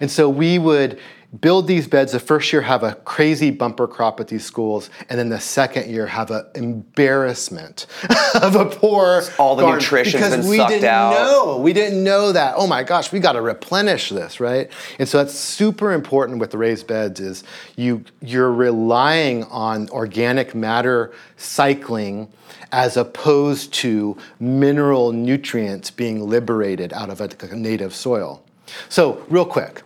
And 0.00 0.10
so 0.10 0.28
we 0.28 0.58
would 0.58 1.00
build 1.40 1.66
these 1.66 1.86
beds 1.86 2.12
the 2.12 2.20
first 2.20 2.52
year 2.52 2.60
have 2.60 2.82
a 2.82 2.94
crazy 2.94 3.50
bumper 3.50 3.88
crop 3.88 4.20
at 4.20 4.28
these 4.28 4.44
schools 4.44 4.90
and 5.08 5.18
then 5.18 5.30
the 5.30 5.40
second 5.40 5.88
year 5.90 6.06
have 6.06 6.30
an 6.30 6.44
embarrassment 6.54 7.86
of 8.42 8.54
a 8.54 8.66
poor 8.66 9.22
all 9.38 9.56
the 9.56 9.66
nutrition 9.66 10.20
because 10.20 10.46
we 10.46 10.58
didn't 10.58 10.84
out. 10.84 11.12
know. 11.12 11.56
We 11.58 11.72
didn't 11.72 12.04
know 12.04 12.32
that 12.32 12.54
oh 12.58 12.66
my 12.66 12.82
gosh 12.82 13.12
we 13.12 13.18
got 13.18 13.32
to 13.32 13.40
replenish 13.40 14.10
this 14.10 14.40
right? 14.40 14.70
And 14.98 15.08
so 15.08 15.18
that's 15.18 15.34
super 15.34 15.92
important 15.92 16.38
with 16.38 16.50
the 16.50 16.58
raised 16.58 16.86
beds 16.86 17.18
is 17.18 17.44
you 17.76 18.04
you're 18.20 18.52
relying 18.52 19.44
on 19.44 19.88
organic 19.88 20.54
matter 20.54 21.12
cycling 21.38 22.30
as 22.72 22.96
opposed 22.98 23.72
to 23.72 24.18
mineral 24.38 25.12
nutrients 25.12 25.90
being 25.90 26.28
liberated 26.28 26.92
out 26.92 27.08
of 27.08 27.20
a 27.22 27.56
native 27.56 27.94
soil. 27.94 28.42
So 28.88 29.24
real 29.28 29.46
quick 29.46 29.82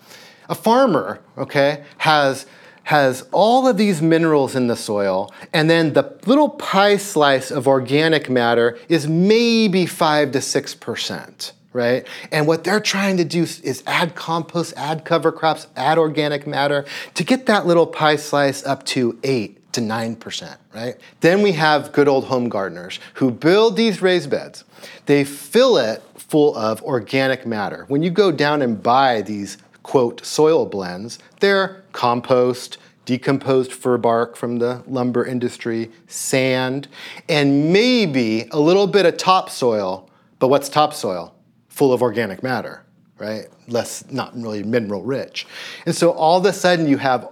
a 0.49 0.55
farmer, 0.55 1.21
okay, 1.37 1.85
has 1.99 2.47
has 2.85 3.26
all 3.33 3.67
of 3.67 3.76
these 3.76 4.00
minerals 4.00 4.55
in 4.55 4.69
the 4.69 4.76
soil, 4.76 5.33
and 5.53 5.69
then 5.69 5.93
the 5.93 6.17
little 6.25 6.49
pie 6.49 6.97
slice 6.97 7.50
of 7.50 7.67
organic 7.67 8.31
matter 8.31 8.79
is 8.88 9.09
maybe 9.09 9.87
five 9.87 10.31
to 10.31 10.41
six 10.41 10.73
percent, 10.73 11.53
right? 11.73 12.07
And 12.31 12.47
what 12.47 12.62
they're 12.62 12.79
trying 12.79 13.17
to 13.17 13.25
do 13.25 13.43
is 13.43 13.83
add 13.88 14.15
compost, 14.15 14.73
add 14.76 15.05
cover 15.05 15.33
crops, 15.33 15.67
add 15.75 15.99
organic 15.99 16.47
matter 16.47 16.85
to 17.15 17.25
get 17.25 17.47
that 17.47 17.67
little 17.67 17.88
pie 17.88 18.15
slice 18.15 18.65
up 18.65 18.87
to 18.87 19.19
eight 19.25 19.73
to 19.73 19.81
nine 19.81 20.15
percent, 20.15 20.61
right? 20.73 20.95
Then 21.23 21.43
we 21.43 21.53
have 21.53 21.91
good 21.91 22.07
old 22.07 22.26
home 22.26 22.49
gardeners 22.49 23.00
who 23.15 23.33
build 23.33 23.76
these 23.76 24.00
raised 24.00 24.31
beds. 24.31 24.62
They 25.07 25.25
fill 25.25 25.76
it 25.76 26.05
full 26.17 26.57
of 26.57 26.83
organic 26.83 27.47
matter. 27.47 27.85
When 27.88 28.03
you 28.03 28.11
go 28.11 28.33
down 28.33 28.62
and 28.62 28.83
buy 28.83 29.23
these 29.23 29.59
quote 29.87 30.26
soil 30.26 30.66
blends, 30.66 31.21
they're 31.38 31.85
compost, 31.93 32.76
decomposed 33.05 33.73
fir 33.73 33.97
bark 33.97 34.35
from 34.35 34.59
the 34.59 34.83
lumber 34.88 35.25
industry, 35.25 35.93
sand, 36.09 36.88
and 37.28 37.73
maybe 37.73 38.49
a 38.50 38.59
little 38.59 38.88
bit 38.88 39.07
of 39.07 39.16
topsoil. 39.16 40.11
But 40.40 40.49
what's 40.49 40.69
topsoil? 40.69 41.37
Full 41.69 41.93
of 41.93 42.02
organic 42.02 42.43
matter, 42.43 42.85
right? 43.19 43.45
Less, 43.69 44.05
not 44.11 44.35
really 44.35 44.64
mineral 44.64 45.05
rich. 45.05 45.47
And 45.87 45.95
so 45.95 46.11
all 46.11 46.40
of 46.40 46.45
a 46.47 46.52
sudden 46.52 46.88
you 46.88 46.97
have, 46.97 47.28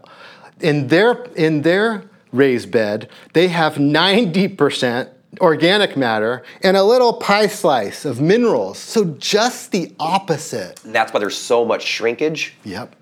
in 0.61 0.87
their, 0.87 1.25
in 1.35 1.63
their 1.63 2.05
raised 2.31 2.71
bed, 2.71 3.09
they 3.33 3.49
have 3.49 3.75
90% 3.75 5.11
organic 5.41 5.97
matter 5.97 6.43
and 6.63 6.77
a 6.77 6.83
little 6.83 7.13
pie 7.15 7.47
slice 7.47 8.05
of 8.05 8.21
minerals. 8.21 8.79
So 8.79 9.05
just 9.19 9.73
the 9.73 9.93
opposite. 9.99 10.83
And 10.85 10.95
that's 10.95 11.13
why 11.13 11.21
there's 11.21 11.37
so 11.37 11.65
much 11.65 11.83
shrinkage. 11.83 12.55
Yep. 12.65 12.97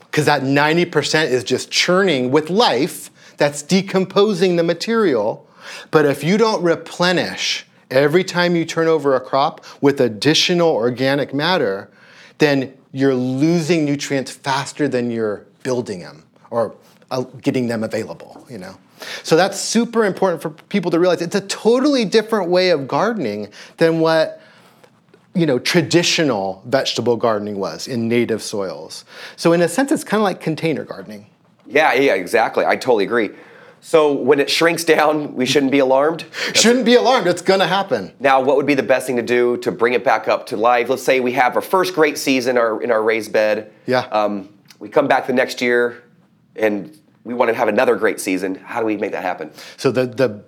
Because 0.00 0.26
that 0.26 0.42
90% 0.42 1.30
is 1.30 1.42
just 1.42 1.70
churning 1.70 2.30
with 2.30 2.50
life 2.50 3.10
that's 3.36 3.62
decomposing 3.62 4.56
the 4.56 4.62
material. 4.62 5.48
But 5.90 6.06
if 6.06 6.22
you 6.22 6.38
don't 6.38 6.62
replenish 6.62 7.66
every 7.90 8.24
time 8.24 8.56
you 8.56 8.64
turn 8.64 8.86
over 8.86 9.14
a 9.14 9.20
crop 9.20 9.64
with 9.80 10.00
additional 10.00 10.68
organic 10.68 11.34
matter, 11.34 11.90
then 12.38 12.74
you're 12.92 13.14
losing 13.14 13.84
nutrients 13.84 14.30
faster 14.30 14.86
than 14.88 15.10
you're 15.10 15.46
building 15.62 16.00
them 16.00 16.24
or 16.50 16.74
uh, 17.10 17.22
getting 17.42 17.66
them 17.66 17.82
available, 17.82 18.46
you 18.48 18.58
know. 18.58 18.76
So 19.22 19.36
that's 19.36 19.60
super 19.60 20.04
important 20.04 20.42
for 20.42 20.50
people 20.50 20.90
to 20.90 20.98
realize. 20.98 21.22
It's 21.22 21.34
a 21.34 21.40
totally 21.40 22.04
different 22.04 22.50
way 22.50 22.70
of 22.70 22.86
gardening 22.88 23.48
than 23.76 24.00
what 24.00 24.40
you 25.34 25.46
know 25.46 25.58
traditional 25.58 26.62
vegetable 26.66 27.16
gardening 27.16 27.58
was 27.58 27.88
in 27.88 28.08
native 28.08 28.42
soils. 28.42 29.04
So 29.36 29.52
in 29.52 29.60
a 29.60 29.68
sense, 29.68 29.92
it's 29.92 30.04
kind 30.04 30.20
of 30.20 30.24
like 30.24 30.40
container 30.40 30.84
gardening. 30.84 31.26
Yeah, 31.66 31.94
yeah, 31.94 32.14
exactly. 32.14 32.64
I 32.64 32.76
totally 32.76 33.04
agree. 33.04 33.30
So 33.84 34.12
when 34.14 34.40
it 34.40 34.48
shrinks 34.48 34.82
down, 34.82 35.34
we 35.34 35.44
shouldn't 35.44 35.70
be 35.70 35.78
alarmed. 35.78 36.24
Shouldn't 36.54 36.86
be 36.86 36.94
alarmed. 36.94 37.26
It's 37.26 37.42
going 37.42 37.60
to 37.60 37.66
happen. 37.66 38.14
Now, 38.18 38.40
what 38.40 38.56
would 38.56 38.64
be 38.64 38.72
the 38.72 38.82
best 38.82 39.06
thing 39.06 39.16
to 39.16 39.22
do 39.22 39.58
to 39.58 39.70
bring 39.70 39.92
it 39.92 40.02
back 40.02 40.26
up 40.26 40.46
to 40.46 40.56
life? 40.56 40.88
Let's 40.88 41.02
say 41.02 41.20
we 41.20 41.32
have 41.32 41.54
our 41.54 41.60
first 41.60 41.94
great 41.94 42.16
season 42.16 42.56
our, 42.56 42.82
in 42.82 42.90
our 42.90 43.02
raised 43.02 43.30
bed. 43.30 43.74
Yeah. 43.84 44.06
Um, 44.06 44.48
we 44.78 44.88
come 44.88 45.06
back 45.06 45.26
the 45.26 45.34
next 45.34 45.60
year, 45.60 46.02
and 46.56 46.98
we 47.24 47.32
want 47.32 47.48
to 47.48 47.54
have 47.54 47.68
another 47.68 47.96
great 47.96 48.20
season. 48.20 48.54
How 48.54 48.80
do 48.80 48.86
we 48.86 48.96
make 48.96 49.12
that 49.12 49.22
happen? 49.22 49.50
So 49.76 49.90
the 49.90 50.06
the 50.06 50.42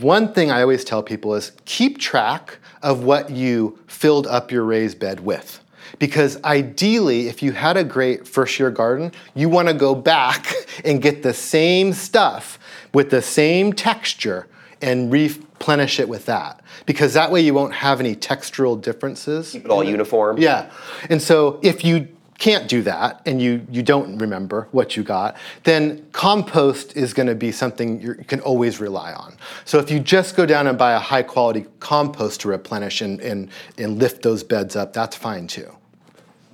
one 0.00 0.32
thing 0.32 0.50
I 0.50 0.60
always 0.60 0.84
tell 0.84 1.02
people 1.02 1.34
is 1.34 1.52
keep 1.64 1.98
track 1.98 2.58
of 2.82 3.04
what 3.04 3.30
you 3.30 3.78
filled 3.86 4.26
up 4.26 4.50
your 4.50 4.64
raised 4.64 4.98
bed 4.98 5.20
with. 5.20 5.62
Because 5.98 6.42
ideally, 6.42 7.28
if 7.28 7.42
you 7.42 7.52
had 7.52 7.76
a 7.76 7.84
great 7.84 8.26
first 8.26 8.58
year 8.58 8.70
garden, 8.70 9.12
you 9.34 9.48
want 9.48 9.68
to 9.68 9.74
go 9.74 9.94
back 9.94 10.52
and 10.84 11.00
get 11.00 11.22
the 11.22 11.32
same 11.32 11.92
stuff 11.92 12.58
with 12.92 13.10
the 13.10 13.22
same 13.22 13.72
texture 13.72 14.48
and 14.82 15.10
replenish 15.10 15.98
it 16.00 16.08
with 16.08 16.26
that. 16.26 16.60
Because 16.84 17.14
that 17.14 17.30
way 17.30 17.40
you 17.40 17.54
won't 17.54 17.72
have 17.72 18.00
any 18.00 18.14
textural 18.14 18.80
differences. 18.80 19.52
Keep 19.52 19.64
it 19.64 19.70
all 19.70 19.82
uniform. 19.82 20.38
Yeah. 20.38 20.70
And 21.08 21.22
so 21.22 21.60
if 21.62 21.84
you 21.84 22.08
can't 22.38 22.68
do 22.68 22.82
that 22.82 23.22
and 23.26 23.40
you, 23.40 23.66
you 23.70 23.82
don't 23.82 24.18
remember 24.18 24.68
what 24.72 24.96
you 24.96 25.02
got, 25.02 25.36
then 25.64 26.06
compost 26.12 26.96
is 26.96 27.14
going 27.14 27.28
to 27.28 27.34
be 27.34 27.50
something 27.50 28.00
you 28.00 28.14
can 28.14 28.40
always 28.40 28.80
rely 28.80 29.12
on. 29.14 29.36
So 29.64 29.78
if 29.78 29.90
you 29.90 30.00
just 30.00 30.36
go 30.36 30.44
down 30.44 30.66
and 30.66 30.76
buy 30.76 30.92
a 30.92 30.98
high 30.98 31.22
quality 31.22 31.66
compost 31.80 32.42
to 32.42 32.48
replenish 32.48 33.00
and, 33.00 33.20
and, 33.20 33.50
and 33.78 33.98
lift 33.98 34.22
those 34.22 34.42
beds 34.42 34.76
up, 34.76 34.92
that's 34.92 35.16
fine 35.16 35.46
too. 35.46 35.70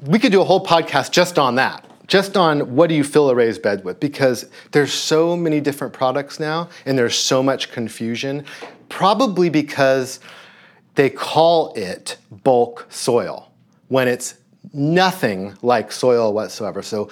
We 0.04 0.18
could 0.18 0.32
do 0.32 0.40
a 0.40 0.44
whole 0.44 0.64
podcast 0.64 1.10
just 1.10 1.38
on 1.38 1.56
that. 1.56 1.84
Just 2.06 2.36
on 2.36 2.74
what 2.74 2.88
do 2.88 2.94
you 2.94 3.04
fill 3.04 3.30
a 3.30 3.34
raised 3.34 3.62
bed 3.62 3.84
with? 3.84 3.98
Because 3.98 4.50
there's 4.72 4.92
so 4.92 5.36
many 5.36 5.60
different 5.60 5.92
products 5.92 6.38
now 6.38 6.68
and 6.84 6.98
there's 6.98 7.16
so 7.16 7.42
much 7.42 7.70
confusion, 7.72 8.44
probably 8.88 9.48
because 9.48 10.20
they 10.94 11.08
call 11.08 11.72
it 11.74 12.18
bulk 12.30 12.86
soil 12.90 13.50
when 13.88 14.08
it's 14.08 14.34
nothing 14.72 15.54
like 15.62 15.92
soil 15.92 16.32
whatsoever. 16.32 16.82
So 16.82 17.08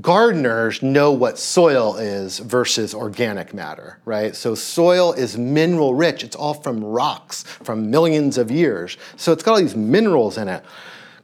gardeners 0.00 0.82
know 0.82 1.12
what 1.12 1.38
soil 1.38 1.96
is 1.96 2.38
versus 2.40 2.94
organic 2.94 3.54
matter, 3.54 3.98
right? 4.04 4.36
So 4.36 4.54
soil 4.54 5.12
is 5.12 5.38
mineral 5.38 5.94
rich. 5.94 6.22
It's 6.22 6.36
all 6.36 6.54
from 6.54 6.84
rocks 6.84 7.42
from 7.44 7.90
millions 7.90 8.36
of 8.36 8.50
years. 8.50 8.96
So 9.16 9.32
it's 9.32 9.42
got 9.42 9.52
all 9.52 9.58
these 9.58 9.76
minerals 9.76 10.36
in 10.36 10.48
it. 10.48 10.64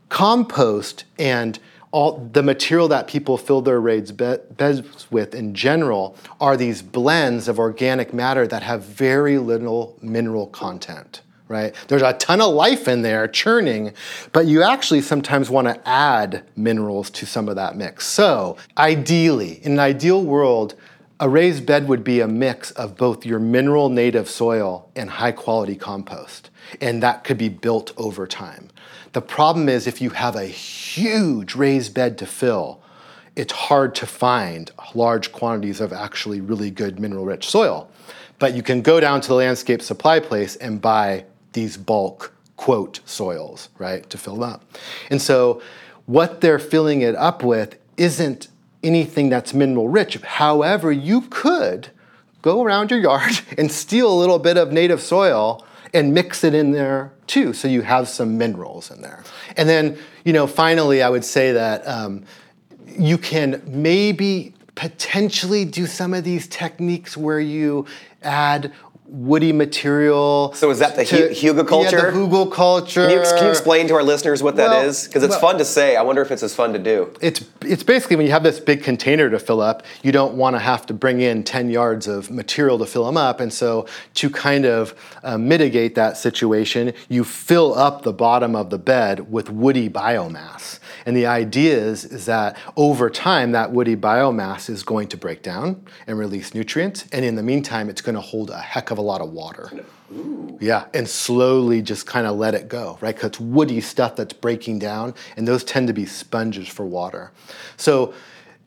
Compost 0.09 1.05
and 1.18 1.59
all 1.90 2.29
the 2.33 2.42
material 2.42 2.88
that 2.88 3.07
people 3.07 3.37
fill 3.37 3.61
their 3.61 3.81
raised 3.81 4.16
beds 4.16 5.11
with 5.12 5.35
in 5.35 5.55
general 5.55 6.16
are 6.40 6.57
these 6.57 6.83
blends 6.83 7.46
of 7.46 7.59
organic 7.59 8.12
matter 8.12 8.46
that 8.46 8.62
have 8.62 8.83
very 8.83 9.38
little 9.38 9.96
mineral 10.03 10.48
content 10.48 11.20
right? 11.55 11.75
There's 11.88 12.03
a 12.03 12.12
ton 12.14 12.40
of 12.40 12.53
life 12.53 12.88
in 12.88 13.03
there 13.03 13.27
churning, 13.29 13.93
but 14.33 14.47
you 14.47 14.62
actually 14.62 15.01
sometimes 15.01 15.49
want 15.49 15.69
to 15.69 15.88
add 15.88 16.45
minerals 16.57 17.09
to 17.11 17.27
some 17.27 17.49
of 17.49 17.57
that 17.57 17.77
mix. 17.77 18.07
So, 18.07 18.57
ideally, 18.77 19.64
in 19.64 19.73
an 19.73 19.79
ideal 19.79 20.23
world, 20.23 20.75
a 21.21 21.29
raised 21.29 21.64
bed 21.64 21.88
would 21.88 22.05
be 22.05 22.21
a 22.21 22.29
mix 22.29 22.73
of 22.73 22.97
both 22.97 23.25
your 23.25 23.38
mineral 23.38 23.88
native 23.88 24.29
soil 24.29 24.90
and 24.97 25.09
high 25.09 25.33
quality 25.33 25.77
compost, 25.77 26.51
and 26.81 27.03
that 27.03 27.25
could 27.25 27.38
be 27.38 27.49
built 27.49 27.93
over 27.97 28.27
time. 28.27 28.69
The 29.12 29.23
problem 29.23 29.69
is 29.69 29.87
if 29.87 30.01
you 30.01 30.11
have 30.11 30.35
a 30.35 30.45
huge 30.45 31.55
raised 31.55 31.95
bed 31.95 32.19
to 32.19 32.27
fill, 32.27 32.83
it's 33.37 33.53
hard 33.53 33.95
to 33.97 34.07
find 34.07 34.71
large 34.95 35.33
quantities 35.33 35.81
of 35.81 35.93
actually 35.93 36.40
really 36.40 36.71
good 36.71 36.99
mineral 36.99 37.25
rich 37.25 37.49
soil. 37.49 37.88
But 38.38 38.55
you 38.55 38.62
can 38.62 38.83
go 38.83 39.01
down 39.01 39.21
to 39.21 39.29
the 39.29 39.35
landscape 39.35 39.83
supply 39.83 40.21
place 40.21 40.57
and 40.57 40.81
buy 40.81 41.25
these 41.55 41.77
bulk 41.77 42.33
quote 42.57 43.01
soils, 43.05 43.69
right, 43.79 44.09
to 44.11 44.19
fill 44.19 44.35
them 44.35 44.45
up. 44.45 44.64
And 45.11 45.21
so 45.21 45.61
what 46.07 46.40
they're 46.40 46.59
filling 46.59 47.01
it 47.01 47.17
up 47.17 47.43
with 47.43 47.79
isn't 47.97 48.49
anything 48.83 49.31
that's 49.31 49.55
mineral 49.55 49.88
rich. 49.88 50.17
However, 50.21 50.93
you 50.93 51.23
could 51.23 51.88
go 52.43 52.62
around 52.62 52.90
your 52.90 53.01
yard 53.01 53.40
and 53.59 53.73
steal 53.73 54.12
a 54.12 54.19
little 54.19 54.38
bit 54.38 54.57
of 54.57 54.71
native 54.71 55.01
soil 55.01 55.64
and 55.93 56.12
mix 56.12 56.45
it 56.45 56.55
in 56.55 56.73
there 56.73 57.12
too, 57.27 57.53
so 57.53 57.69
you 57.69 57.83
have 57.83 58.09
some 58.09 58.37
minerals 58.37 58.90
in 58.90 59.01
there. 59.01 59.23
And 59.57 59.69
then, 59.69 59.97
you 60.25 60.33
know, 60.33 60.47
finally, 60.47 61.03
I 61.03 61.09
would 61.09 61.25
say 61.25 61.53
that 61.53 61.87
um, 61.87 62.25
you 62.87 63.17
can 63.17 63.62
maybe 63.67 64.53
potentially 64.75 65.64
do 65.64 65.87
some 65.87 66.12
of 66.12 66.25
these 66.25 66.49
techniques 66.49 67.17
where 67.17 67.40
you 67.40 67.87
add 68.23 68.73
woody 69.14 69.53
material. 69.53 70.53
So 70.55 70.70
is 70.70 70.81
that 70.81 70.96
the 70.96 71.05
to, 71.05 71.11
culture? 71.64 71.96
Yeah, 71.96 72.11
the 72.11 72.18
hugelkultur. 72.18 73.09
Can 73.09 73.11
you, 73.11 73.22
can 73.22 73.44
you 73.44 73.50
explain 73.50 73.87
to 73.88 73.94
our 73.94 74.03
listeners 74.03 74.42
what 74.42 74.57
that 74.57 74.70
well, 74.70 74.88
is? 74.88 75.07
Because 75.07 75.22
it's 75.22 75.31
well, 75.33 75.40
fun 75.40 75.59
to 75.59 75.64
say. 75.64 75.96
I 75.96 76.03
wonder 76.03 76.20
if 76.20 76.31
it's 76.33 76.42
as 76.42 76.55
fun 76.55 76.72
to 76.72 76.79
do. 76.79 77.14
It's 77.20 77.44
it's 77.62 77.83
basically 77.85 78.16
when 78.16 78.27
you 78.27 78.33
have 78.33 78.42
this 78.42 78.59
big 78.59 78.83
container 78.83 79.31
to 79.31 79.38
fill 79.38 79.61
up, 79.61 79.85
you 80.03 80.11
don't 80.11 80.35
want 80.35 80.57
to 80.57 80.61
have 80.61 80.85
to 80.87 80.94
bring 80.94 81.20
in 81.20 81.44
10 81.44 81.70
yards 81.70 82.09
of 82.09 82.31
material 82.31 82.79
to 82.79 82.87
fill 82.87 83.07
them 83.07 83.16
up. 83.16 83.40
And 83.40 83.53
so 83.53 83.87
to 84.14 84.31
kind 84.31 84.66
of 84.66 84.94
uh, 85.22 85.38
mitigate 85.38 85.94
that 85.94 86.16
situation, 86.16 86.92
you 87.09 87.24
fill 87.24 87.74
up 87.74 88.03
the 88.03 88.12
bottom 88.12 88.57
of 88.57 88.70
the 88.70 88.79
bed 88.79 89.31
with 89.31 89.48
woody 89.48 89.88
biomass. 89.88 90.81
And 91.07 91.17
the 91.17 91.27
idea 91.27 91.77
is, 91.77 92.05
is 92.05 92.27
that 92.27 92.57
over 92.77 93.11
time, 93.11 93.53
that 93.53 93.73
woody 93.73 93.97
biomass 93.97 94.71
is 94.71 94.83
going 94.83 95.09
to 95.09 95.17
break 95.17 95.43
down 95.43 95.85
and 96.07 96.19
release 96.19 96.55
nutrients. 96.55 97.07
And 97.12 97.25
in 97.25 97.35
the 97.35 97.43
meantime, 97.43 97.88
it's 97.90 98.01
going 98.01 98.14
to 98.14 98.21
hold 98.21 98.51
a 98.51 98.59
heck 98.59 98.90
of 98.90 98.99
a 98.99 99.03
lot 99.03 99.21
of 99.21 99.31
water. 99.31 99.71
Ooh. 100.12 100.57
Yeah, 100.61 100.87
and 100.95 101.09
slowly 101.09 101.83
just 101.83 102.07
kind 102.07 102.27
of 102.27 102.37
let 102.37 102.55
it 102.55 102.69
go, 102.69 102.99
right? 103.01 103.14
Because 103.14 103.31
it's 103.31 103.40
woody 103.40 103.81
stuff 103.81 104.17
that's 104.17 104.33
breaking 104.33 104.79
down, 104.79 105.14
and 105.37 105.49
those 105.49 105.64
tend 105.64 105.88
to 105.88 105.95
be 105.95 106.07
sponges 106.07 106.69
for 106.69 106.85
water. 106.85 107.33
So 107.77 108.14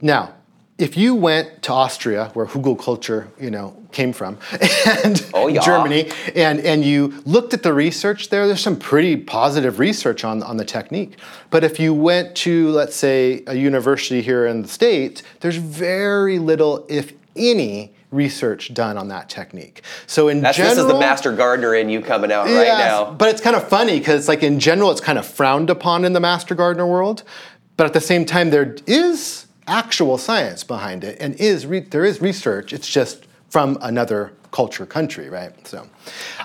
now, 0.02 0.34
if 0.78 0.96
you 0.96 1.16
went 1.16 1.64
to 1.64 1.74
Austria, 1.74 2.30
where 2.34 2.46
hugelkultur, 2.46 3.28
you 3.40 3.50
know, 3.50 3.76
came 3.92 4.14
from, 4.14 4.38
and 5.04 5.28
oh, 5.34 5.48
yeah. 5.48 5.62
Germany, 5.62 6.12
and, 6.36 6.60
and 6.60 6.86
you 6.86 7.22
looked 7.26 7.54
at 7.54 7.64
the 7.64 7.74
research 7.74 8.30
there, 8.30 8.46
there's 8.46 8.62
some 8.62 8.78
pretty 8.78 9.18
positive 9.18 9.80
research 9.80 10.24
on, 10.24 10.44
on 10.44 10.58
the 10.58 10.66
technique. 10.66 11.18
But 11.50 11.64
if 11.64 11.80
you 11.80 11.94
went 11.94 12.36
to, 12.38 12.70
let's 12.70 12.96
say, 12.96 13.44
a 13.48 13.56
university 13.56 14.22
here 14.22 14.46
in 14.46 14.62
the 14.62 14.68
States, 14.68 15.24
there's 15.40 15.58
very 15.58 16.38
little, 16.38 16.86
if 16.90 17.14
any, 17.36 17.94
research 18.12 18.74
done 18.74 18.98
on 18.98 19.08
that 19.10 19.30
technique. 19.30 19.82
So 20.06 20.28
in 20.28 20.42
That's, 20.42 20.58
general, 20.58 20.76
this 20.76 20.86
is 20.86 20.92
the 20.92 21.00
master 21.00 21.34
gardener 21.34 21.76
in 21.76 21.90
you 21.90 22.02
coming 22.02 22.32
out 22.32 22.46
right 22.46 22.68
now. 22.68 23.12
But 23.12 23.30
it's 23.30 23.42
kind 23.42 23.56
of 23.56 23.68
funny 23.68 24.00
because 24.00 24.20
it's 24.20 24.28
like 24.28 24.44
in 24.44 24.60
general, 24.60 24.92
it's 24.92 25.02
kind 25.02 25.18
of 25.18 25.26
frowned 25.26 25.70
upon 25.70 26.06
in 26.06 26.14
the 26.14 26.20
master 26.20 26.56
gardener 26.56 26.88
world. 26.88 27.24
But 27.76 27.86
at 27.86 27.94
the 27.94 28.02
same 28.02 28.26
time, 28.26 28.50
there 28.50 28.76
is 28.88 29.47
actual 29.68 30.18
science 30.18 30.64
behind 30.64 31.04
it 31.04 31.18
and 31.20 31.36
is 31.36 31.66
re- 31.66 31.80
there 31.80 32.06
is 32.06 32.22
research 32.22 32.74
it's 32.74 32.88
just 32.88 33.28
from 33.50 33.78
another 33.82 34.34
culture 34.52 34.86
country 34.86 35.30
right? 35.30 35.68
So 35.68 35.88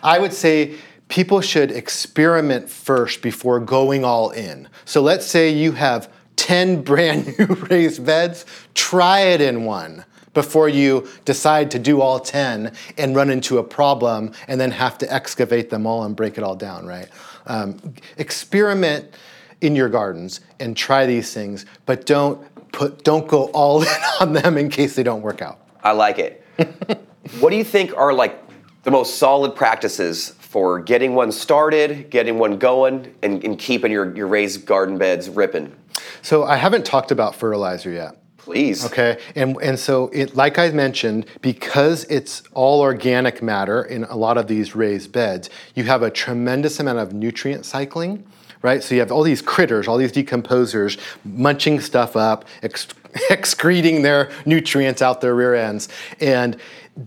i 0.02 0.18
would 0.18 0.32
say 0.32 0.76
people 1.12 1.42
should 1.42 1.70
experiment 1.70 2.70
first 2.70 3.20
before 3.20 3.60
going 3.60 4.02
all 4.02 4.30
in. 4.30 4.66
So 4.86 5.02
let's 5.02 5.26
say 5.26 5.50
you 5.50 5.72
have 5.72 6.10
10 6.36 6.80
brand 6.90 7.38
new 7.38 7.46
raised 7.68 8.06
beds 8.06 8.46
try 8.72 9.20
it 9.20 9.42
in 9.42 9.66
one 9.66 10.06
before 10.32 10.70
you 10.70 11.06
decide 11.26 11.70
to 11.70 11.78
do 11.78 12.00
all 12.00 12.18
10 12.18 12.72
and 12.96 13.14
run 13.14 13.28
into 13.28 13.58
a 13.58 13.62
problem 13.62 14.32
and 14.48 14.58
then 14.58 14.70
have 14.70 14.96
to 14.96 15.12
excavate 15.12 15.68
them 15.68 15.86
all 15.86 16.04
and 16.04 16.16
break 16.16 16.38
it 16.38 16.44
all 16.44 16.56
down 16.56 16.86
right? 16.86 17.10
Um, 17.46 17.78
experiment 18.16 19.14
in 19.60 19.76
your 19.76 19.90
gardens 19.90 20.40
and 20.60 20.74
try 20.74 21.04
these 21.04 21.34
things, 21.34 21.66
but 21.84 22.06
don't 22.06 22.42
put 22.72 23.04
don't 23.04 23.28
go 23.28 23.44
all 23.46 23.82
in 23.82 23.88
on 24.20 24.32
them 24.32 24.58
in 24.58 24.68
case 24.68 24.96
they 24.96 25.02
don't 25.02 25.22
work 25.22 25.42
out. 25.42 25.60
I 25.84 25.92
like 25.92 26.18
it. 26.18 26.44
what 27.40 27.50
do 27.50 27.56
you 27.56 27.64
think 27.64 27.96
are 27.96 28.12
like 28.12 28.38
the 28.82 28.90
most 28.90 29.16
solid 29.16 29.54
practices 29.54 30.30
for 30.30 30.80
getting 30.80 31.14
one 31.14 31.32
started, 31.32 32.10
getting 32.10 32.38
one 32.38 32.58
going, 32.58 33.14
and, 33.22 33.42
and 33.44 33.58
keeping 33.58 33.92
your, 33.92 34.14
your 34.16 34.26
raised 34.26 34.66
garden 34.66 34.98
beds 34.98 35.28
ripping? 35.28 35.74
So 36.20 36.44
I 36.44 36.56
haven't 36.56 36.84
talked 36.84 37.10
about 37.10 37.34
fertilizer 37.34 37.90
yet. 37.90 38.18
Please. 38.36 38.84
Okay, 38.84 39.18
and 39.36 39.56
and 39.62 39.78
so 39.78 40.08
it, 40.08 40.34
like 40.34 40.58
I 40.58 40.68
mentioned, 40.70 41.26
because 41.42 42.02
it's 42.06 42.42
all 42.54 42.80
organic 42.80 43.40
matter 43.40 43.84
in 43.84 44.02
a 44.04 44.16
lot 44.16 44.36
of 44.36 44.48
these 44.48 44.74
raised 44.74 45.12
beds, 45.12 45.48
you 45.76 45.84
have 45.84 46.02
a 46.02 46.10
tremendous 46.10 46.80
amount 46.80 46.98
of 46.98 47.12
nutrient 47.12 47.64
cycling, 47.64 48.26
right? 48.62 48.82
So 48.82 48.94
you 48.94 49.00
have 49.00 49.12
all 49.12 49.22
these 49.22 49.42
critters, 49.42 49.86
all 49.88 49.98
these 49.98 50.12
decomposers, 50.12 50.98
munching 51.24 51.80
stuff 51.80 52.16
up, 52.16 52.46
ex- 52.62 52.88
excreting 53.30 54.02
their 54.02 54.30
nutrients 54.46 55.02
out 55.02 55.20
their 55.20 55.34
rear 55.34 55.54
ends, 55.54 55.88
and 56.20 56.56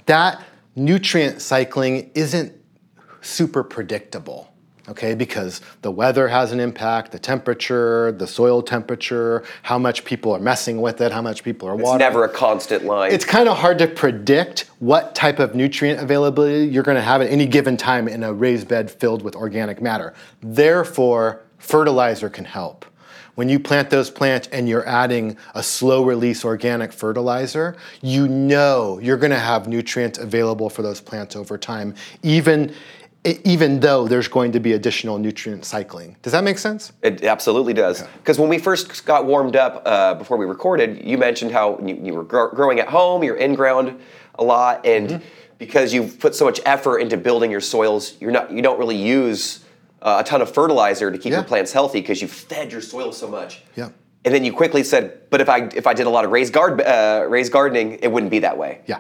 that 0.05 0.43
nutrient 0.75 1.41
cycling 1.41 2.11
isn't 2.13 2.53
super 3.21 3.63
predictable 3.63 4.51
okay? 4.87 5.15
Because 5.15 5.61
the 5.81 5.91
weather 5.91 6.27
has 6.27 6.51
an 6.51 6.59
impact, 6.59 7.11
the 7.11 7.19
temperature, 7.19 8.11
the 8.11 8.27
soil 8.27 8.61
temperature, 8.61 9.43
how 9.63 9.77
much 9.77 10.05
people 10.05 10.31
are 10.31 10.39
messing 10.39 10.81
with 10.81 11.01
it, 11.01 11.11
how 11.11 11.21
much 11.21 11.43
people 11.43 11.67
are 11.67 11.75
watering. 11.75 11.95
It's 11.95 11.99
never 11.99 12.23
a 12.23 12.29
constant 12.29 12.85
line. 12.85 13.11
It's 13.11 13.25
kind 13.25 13.49
of 13.49 13.57
hard 13.57 13.79
to 13.79 13.87
predict 13.87 14.69
what 14.79 15.15
type 15.15 15.39
of 15.39 15.55
nutrient 15.55 15.99
availability 15.99 16.65
you're 16.65 16.83
going 16.83 16.95
to 16.95 17.01
have 17.01 17.21
at 17.21 17.29
any 17.29 17.47
given 17.47 17.77
time 17.77 18.07
in 18.07 18.23
a 18.23 18.33
raised 18.33 18.67
bed 18.67 18.91
filled 18.91 19.21
with 19.21 19.35
organic 19.35 19.81
matter. 19.81 20.13
Therefore, 20.41 21.44
fertilizer 21.57 22.29
can 22.29 22.45
help. 22.45 22.85
When 23.35 23.49
you 23.49 23.59
plant 23.59 23.89
those 23.89 24.09
plants 24.09 24.47
and 24.53 24.69
you're 24.69 24.87
adding 24.87 25.35
a 25.55 25.61
slow 25.63 26.05
release 26.05 26.45
organic 26.45 26.93
fertilizer, 26.93 27.75
you 28.01 28.29
know 28.29 28.97
you're 29.01 29.17
going 29.17 29.31
to 29.31 29.39
have 29.39 29.67
nutrients 29.67 30.17
available 30.19 30.69
for 30.69 30.81
those 30.83 31.01
plants 31.01 31.35
over 31.35 31.57
time, 31.57 31.95
even 32.23 32.73
even 33.43 33.79
though 33.79 34.07
there's 34.07 34.27
going 34.27 34.51
to 34.51 34.59
be 34.59 34.73
additional 34.73 35.17
nutrient 35.17 35.65
cycling. 35.65 36.15
Does 36.21 36.31
that 36.33 36.43
make 36.43 36.59
sense? 36.59 36.93
It 37.01 37.23
absolutely 37.23 37.73
does. 37.73 38.03
Because 38.17 38.37
when 38.37 38.49
we 38.49 38.59
first 38.59 39.03
got 39.03 39.25
warmed 39.25 39.55
up 39.55 39.81
uh, 39.83 40.13
before 40.13 40.37
we 40.37 40.45
recorded, 40.45 41.03
you 41.03 41.17
mentioned 41.17 41.51
how 41.51 41.79
you, 41.83 41.99
you 42.03 42.13
were 42.13 42.23
gr- 42.23 42.53
growing 42.53 42.79
at 42.79 42.87
home, 42.87 43.23
you're 43.23 43.37
in 43.37 43.55
ground 43.55 43.99
a 44.35 44.43
lot, 44.43 44.85
and 44.85 45.09
Mm-hmm. 45.09 45.25
because 45.57 45.91
you've 45.91 46.19
put 46.19 46.35
so 46.35 46.45
much 46.45 46.61
effort 46.67 46.99
into 46.99 47.17
building 47.17 47.49
your 47.49 47.61
soils, 47.61 48.13
you're 48.21 48.31
not 48.31 48.51
you 48.51 48.61
don't 48.61 48.77
really 48.77 48.95
use 48.95 49.64
uh, 50.05 50.21
a 50.21 50.23
ton 50.23 50.41
of 50.41 50.49
fertilizer 50.53 51.11
to 51.11 51.17
keep 51.17 51.31
Yeah. 51.31 51.39
your 51.39 51.43
plants 51.45 51.73
healthy 51.73 51.99
because 51.99 52.21
you've 52.21 52.31
fed 52.31 52.71
your 52.71 52.81
soil 52.81 53.11
so 53.11 53.27
much. 53.27 53.63
Yeah. 53.75 53.89
And 54.23 54.33
then 54.33 54.45
you 54.45 54.53
quickly 54.53 54.83
said, 54.83 55.29
"But 55.29 55.41
if 55.41 55.49
I 55.49 55.69
if 55.75 55.85
I 55.87 55.93
did 55.93 56.07
a 56.07 56.09
lot 56.09 56.23
of 56.25 56.31
raised 56.31 56.53
guard 56.53 56.79
uh, 56.81 57.25
raised 57.27 57.51
gardening, 57.51 57.99
it 58.01 58.11
wouldn't 58.11 58.31
be 58.31 58.39
that 58.39 58.57
way." 58.57 58.79
Yeah. 58.85 58.99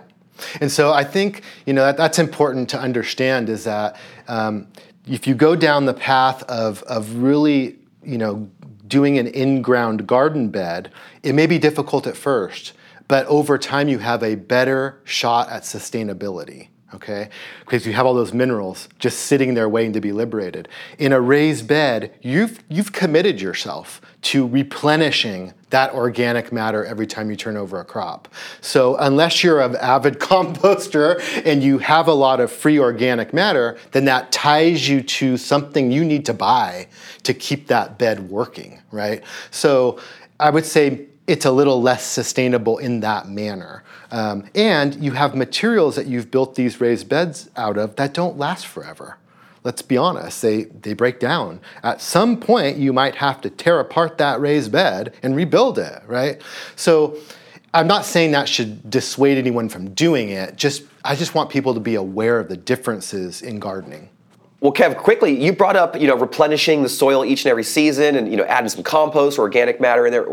And 0.59 0.69
so 0.71 0.91
I 0.91 1.03
think 1.05 1.41
you 1.65 1.73
know 1.73 1.83
that, 1.85 1.95
that's 1.97 2.19
important 2.19 2.69
to 2.69 2.79
understand 2.79 3.49
is 3.49 3.63
that 3.63 3.95
um, 4.27 4.67
if 5.07 5.25
you 5.27 5.33
go 5.35 5.55
down 5.55 5.85
the 5.85 5.93
path 5.93 6.43
of 6.43 6.83
of 6.83 7.15
really 7.23 7.77
you 8.03 8.17
know 8.17 8.49
doing 8.87 9.17
an 9.17 9.27
in-ground 9.27 10.05
garden 10.05 10.49
bed, 10.49 10.91
it 11.23 11.33
may 11.33 11.47
be 11.47 11.57
difficult 11.57 12.05
at 12.05 12.15
first, 12.15 12.73
but 13.07 13.25
over 13.25 13.57
time 13.57 13.87
you 13.89 13.97
have 13.99 14.21
a 14.21 14.35
better 14.35 14.99
shot 15.05 15.49
at 15.49 15.63
sustainability. 15.63 16.67
Okay, 16.93 17.29
because 17.61 17.85
you 17.85 17.93
have 17.93 18.05
all 18.05 18.13
those 18.13 18.31
minerals 18.31 18.87
just 18.99 19.21
sitting 19.21 19.55
there 19.55 19.67
waiting 19.67 19.93
to 19.93 20.01
be 20.01 20.11
liberated. 20.11 20.69
In 20.99 21.13
a 21.13 21.19
raised 21.19 21.67
bed, 21.67 22.13
you've 22.21 22.63
you've 22.69 22.93
committed 22.93 23.41
yourself 23.41 24.01
to 24.21 24.47
replenishing 24.47 25.53
that 25.71 25.93
organic 25.93 26.53
matter 26.53 26.85
every 26.85 27.07
time 27.07 27.29
you 27.29 27.35
turn 27.35 27.57
over 27.57 27.79
a 27.79 27.85
crop. 27.85 28.27
So 28.61 28.95
unless 28.97 29.43
you're 29.43 29.61
an 29.61 29.75
avid 29.77 30.19
composter 30.19 31.21
and 31.43 31.63
you 31.63 31.79
have 31.79 32.07
a 32.07 32.13
lot 32.13 32.39
of 32.39 32.51
free 32.51 32.79
organic 32.79 33.33
matter, 33.33 33.77
then 33.91 34.05
that 34.05 34.31
ties 34.31 34.87
you 34.87 35.01
to 35.01 35.37
something 35.37 35.91
you 35.91 36.05
need 36.05 36.25
to 36.27 36.33
buy 36.33 36.87
to 37.23 37.33
keep 37.33 37.67
that 37.67 37.97
bed 37.97 38.29
working, 38.29 38.79
right? 38.91 39.23
So 39.49 39.99
I 40.39 40.51
would 40.51 40.65
say 40.65 41.07
it's 41.27 41.45
a 41.45 41.51
little 41.51 41.81
less 41.81 42.05
sustainable 42.05 42.77
in 42.77 42.99
that 42.99 43.27
manner. 43.27 43.83
Um, 44.11 44.45
and 44.53 44.95
you 44.95 45.11
have 45.11 45.35
materials 45.35 45.95
that 45.95 46.07
you've 46.07 46.31
built 46.31 46.55
these 46.55 46.79
raised 46.79 47.09
beds 47.09 47.49
out 47.55 47.77
of 47.77 47.95
that 47.95 48.13
don't 48.13 48.37
last 48.37 48.67
forever 48.67 49.17
let's 49.65 49.81
be 49.81 49.97
honest, 49.97 50.43
they, 50.43 50.65
they 50.65 50.93
break 50.93 51.19
down. 51.19 51.59
At 51.83 51.99
some 51.99 52.39
point, 52.39 52.77
you 52.77 52.93
might 52.93 53.15
have 53.15 53.41
to 53.41 53.49
tear 53.49 53.79
apart 53.79 54.19
that 54.19 54.39
raised 54.39 54.71
bed 54.71 55.15
and 55.23 55.35
rebuild 55.35 55.79
it, 55.79 56.03
right? 56.05 56.39
So 56.75 57.17
I'm 57.73 57.87
not 57.87 58.05
saying 58.05 58.31
that 58.31 58.47
should 58.47 58.89
dissuade 58.89 59.37
anyone 59.37 59.67
from 59.67 59.89
doing 59.93 60.29
it. 60.29 60.55
Just 60.55 60.83
I 61.03 61.15
just 61.15 61.35
want 61.35 61.49
people 61.49 61.73
to 61.73 61.79
be 61.79 61.95
aware 61.95 62.39
of 62.39 62.47
the 62.47 62.55
differences 62.55 63.41
in 63.41 63.59
gardening. 63.59 64.09
Well, 64.61 64.71
Kev, 64.71 64.97
quickly, 64.97 65.43
you 65.43 65.51
brought 65.51 65.75
up 65.75 65.99
you 65.99 66.07
know 66.07 66.15
replenishing 66.15 66.83
the 66.83 66.89
soil 66.89 67.25
each 67.25 67.43
and 67.43 67.51
every 67.51 67.63
season, 67.63 68.15
and 68.15 68.31
you 68.31 68.37
know 68.37 68.45
adding 68.45 68.69
some 68.69 68.83
compost 68.83 69.37
or 69.37 69.41
organic 69.41 69.81
matter 69.81 70.05
in 70.05 70.13
there. 70.13 70.25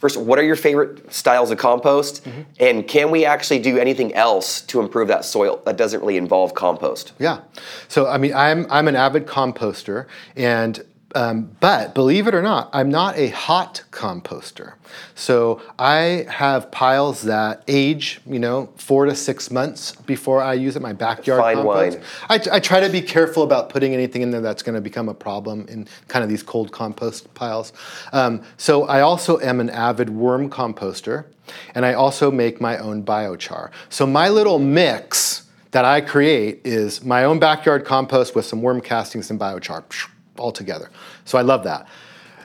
First, 0.00 0.16
what 0.16 0.38
are 0.38 0.42
your 0.42 0.56
favorite 0.56 1.12
styles 1.12 1.50
of 1.50 1.58
compost, 1.58 2.24
Mm-hmm. 2.24 2.40
and 2.58 2.88
can 2.88 3.10
we 3.10 3.24
actually 3.24 3.60
do 3.60 3.78
anything 3.78 4.12
else 4.14 4.62
to 4.62 4.80
improve 4.80 5.08
that 5.08 5.24
soil 5.24 5.60
that 5.66 5.76
doesn't 5.76 6.00
really 6.00 6.16
involve 6.16 6.54
compost? 6.54 7.12
Yeah. 7.18 7.40
So 7.88 8.06
I 8.08 8.16
mean, 8.18 8.34
I'm 8.34 8.66
I'm 8.70 8.88
an 8.88 8.96
avid 8.96 9.26
composter, 9.26 10.06
and 10.36 10.82
um, 11.14 11.56
but 11.60 11.94
believe 11.94 12.26
it 12.28 12.34
or 12.34 12.42
not, 12.42 12.70
I'm 12.72 12.88
not 12.88 13.16
a 13.16 13.28
hot 13.28 13.82
composter. 13.90 14.74
So 15.14 15.60
I 15.78 16.26
have 16.28 16.70
piles 16.70 17.22
that 17.22 17.64
age, 17.66 18.20
you 18.26 18.38
know, 18.38 18.72
four 18.76 19.06
to 19.06 19.14
six 19.14 19.50
months 19.50 19.92
before 19.92 20.40
I 20.40 20.54
use 20.54 20.76
it. 20.76 20.82
My 20.82 20.92
backyard 20.92 21.40
Fine 21.40 21.56
compost. 21.56 21.98
wine. 21.98 22.06
I, 22.28 22.56
I 22.56 22.60
try 22.60 22.80
to 22.80 22.88
be 22.88 23.00
careful 23.00 23.42
about 23.42 23.70
putting 23.70 23.92
anything 23.92 24.22
in 24.22 24.30
there 24.30 24.40
that's 24.40 24.62
going 24.62 24.74
to 24.76 24.80
become 24.80 25.08
a 25.08 25.14
problem 25.14 25.66
in 25.68 25.88
kind 26.08 26.22
of 26.22 26.28
these 26.28 26.42
cold 26.42 26.70
compost 26.70 27.32
piles. 27.34 27.72
Um, 28.12 28.42
so 28.56 28.84
I 28.84 29.00
also 29.00 29.40
am 29.40 29.60
an 29.60 29.70
avid 29.70 30.10
worm 30.10 30.48
composter, 30.48 31.24
and 31.74 31.84
I 31.84 31.94
also 31.94 32.30
make 32.30 32.60
my 32.60 32.78
own 32.78 33.02
biochar. 33.02 33.70
So 33.88 34.06
my 34.06 34.28
little 34.28 34.58
mix 34.58 35.48
that 35.72 35.84
I 35.84 36.00
create 36.00 36.60
is 36.64 37.04
my 37.04 37.24
own 37.24 37.38
backyard 37.38 37.84
compost 37.84 38.34
with 38.34 38.44
some 38.44 38.62
worm 38.62 38.80
castings 38.80 39.30
and 39.30 39.38
biochar 39.38 39.84
all 40.38 40.52
together. 40.52 40.90
So 41.24 41.38
I 41.38 41.42
love 41.42 41.64
that. 41.64 41.86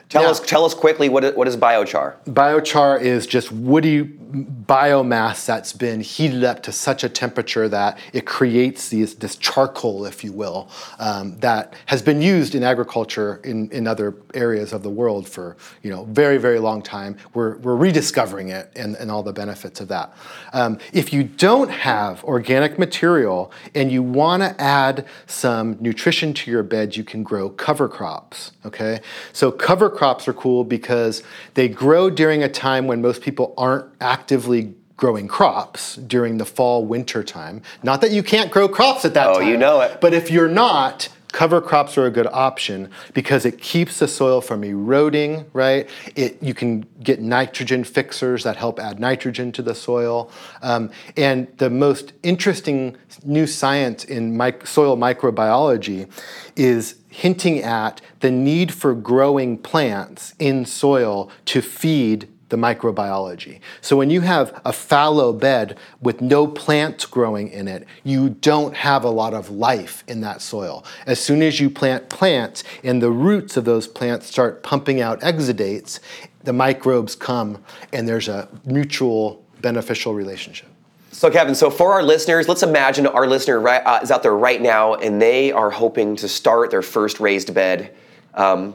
Tell 0.08 0.22
Now- 0.22 0.30
us, 0.30 0.40
tell 0.40 0.64
us 0.64 0.72
quickly 0.72 1.08
what 1.08 1.24
is, 1.24 1.34
what 1.34 1.48
is 1.48 1.56
biochar? 1.56 2.14
Biochar 2.26 3.00
is 3.00 3.26
just 3.26 3.50
woody 3.50 4.04
biomass 4.04 5.46
that's 5.46 5.72
been 5.72 6.00
heated 6.00 6.44
up 6.44 6.62
to 6.64 6.72
such 6.72 7.04
a 7.04 7.08
temperature 7.08 7.68
that 7.68 7.98
it 8.12 8.26
creates 8.26 8.88
these, 8.88 9.14
this 9.16 9.36
charcoal, 9.36 10.04
if 10.04 10.24
you 10.24 10.32
will, 10.32 10.68
um, 10.98 11.38
that 11.38 11.74
has 11.86 12.02
been 12.02 12.20
used 12.20 12.54
in 12.54 12.62
agriculture 12.62 13.40
in, 13.44 13.70
in 13.70 13.86
other 13.86 14.16
areas 14.34 14.72
of 14.72 14.82
the 14.82 14.90
world 14.90 15.28
for 15.28 15.56
you 15.82 15.90
know 15.90 16.04
very 16.06 16.38
very 16.38 16.58
long 16.58 16.82
time. 16.82 17.16
We're, 17.34 17.56
we're 17.58 17.76
rediscovering 17.76 18.48
it 18.48 18.72
and, 18.76 18.96
and 18.96 19.10
all 19.10 19.22
the 19.22 19.32
benefits 19.32 19.80
of 19.80 19.88
that. 19.88 20.12
Um, 20.52 20.78
if 20.92 21.12
you 21.12 21.22
don't 21.24 21.70
have 21.70 22.22
organic 22.24 22.78
material 22.78 23.52
and 23.74 23.90
you 23.90 24.02
want 24.02 24.42
to 24.42 24.60
add 24.60 25.06
some 25.26 25.76
nutrition 25.80 26.34
to 26.34 26.50
your 26.50 26.62
bed, 26.62 26.96
you 26.96 27.04
can 27.04 27.22
grow 27.22 27.48
cover 27.48 27.88
crops. 27.88 28.52
Okay, 28.64 29.00
so 29.32 29.52
cover 29.52 29.88
crops 29.96 30.28
are 30.28 30.32
cool 30.32 30.62
because 30.64 31.22
they 31.54 31.68
grow 31.68 32.10
during 32.10 32.42
a 32.42 32.48
time 32.48 32.86
when 32.86 33.00
most 33.02 33.22
people 33.22 33.54
aren't 33.56 33.86
actively 34.00 34.74
growing 34.96 35.28
crops 35.28 35.96
during 35.96 36.38
the 36.38 36.44
fall 36.46 36.84
winter 36.84 37.22
time. 37.22 37.60
Not 37.82 38.00
that 38.00 38.10
you 38.12 38.22
can't 38.22 38.50
grow 38.50 38.68
crops 38.68 39.04
at 39.04 39.14
that 39.14 39.28
Oh, 39.28 39.38
time. 39.40 39.48
you 39.48 39.56
know 39.56 39.80
it. 39.82 40.00
But 40.00 40.14
if 40.14 40.30
you're 40.30 40.48
not, 40.48 41.08
cover 41.32 41.60
crops 41.60 41.98
are 41.98 42.06
a 42.06 42.10
good 42.10 42.26
option 42.28 42.90
because 43.14 43.44
it 43.44 43.60
keeps 43.60 43.98
the 43.98 44.08
soil 44.08 44.40
from 44.40 44.64
eroding, 44.64 45.44
right? 45.52 45.88
It, 46.14 46.42
you 46.42 46.54
can 46.54 46.86
get 47.02 47.20
nitrogen 47.20 47.84
fixers 47.84 48.44
that 48.44 48.56
help 48.56 48.78
add 48.78 48.98
nitrogen 48.98 49.52
to 49.52 49.62
the 49.62 49.74
soil. 49.74 50.30
Um, 50.62 50.90
and 51.16 51.48
the 51.58 51.70
most 51.70 52.12
interesting 52.22 52.96
new 53.24 53.46
science 53.46 54.04
in 54.04 54.38
soil 54.64 54.96
microbiology 54.96 56.10
is 56.56 56.96
hinting 57.08 57.62
at 57.62 58.00
the 58.20 58.30
need 58.30 58.72
for 58.72 58.94
growing 58.94 59.58
plants 59.58 60.34
in 60.38 60.64
soil 60.64 61.30
to 61.46 61.62
feed 61.62 62.28
the 62.48 62.56
microbiology. 62.56 63.60
So 63.80 63.96
when 63.96 64.10
you 64.10 64.20
have 64.20 64.60
a 64.64 64.72
fallow 64.72 65.32
bed 65.32 65.76
with 66.00 66.20
no 66.20 66.46
plants 66.46 67.04
growing 67.04 67.48
in 67.48 67.66
it, 67.66 67.86
you 68.04 68.30
don't 68.30 68.76
have 68.76 69.04
a 69.04 69.10
lot 69.10 69.34
of 69.34 69.50
life 69.50 70.04
in 70.06 70.20
that 70.20 70.40
soil. 70.40 70.84
As 71.06 71.18
soon 71.18 71.42
as 71.42 71.58
you 71.58 71.68
plant 71.68 72.08
plants 72.08 72.62
and 72.84 73.02
the 73.02 73.10
roots 73.10 73.56
of 73.56 73.64
those 73.64 73.88
plants 73.88 74.26
start 74.26 74.62
pumping 74.62 75.00
out 75.00 75.20
exudates, 75.22 75.98
the 76.44 76.52
microbes 76.52 77.16
come 77.16 77.62
and 77.92 78.08
there's 78.08 78.28
a 78.28 78.48
mutual 78.64 79.44
beneficial 79.60 80.14
relationship. 80.14 80.68
So, 81.10 81.30
Kevin, 81.30 81.54
so 81.54 81.70
for 81.70 81.94
our 81.94 82.02
listeners, 82.02 82.46
let's 82.46 82.62
imagine 82.62 83.06
our 83.06 83.26
listener 83.26 83.58
right, 83.58 83.82
uh, 83.84 84.00
is 84.02 84.10
out 84.10 84.22
there 84.22 84.36
right 84.36 84.60
now 84.60 84.94
and 84.94 85.20
they 85.20 85.50
are 85.50 85.70
hoping 85.70 86.14
to 86.16 86.28
start 86.28 86.70
their 86.70 86.82
first 86.82 87.20
raised 87.20 87.52
bed. 87.54 87.94
Um, 88.34 88.74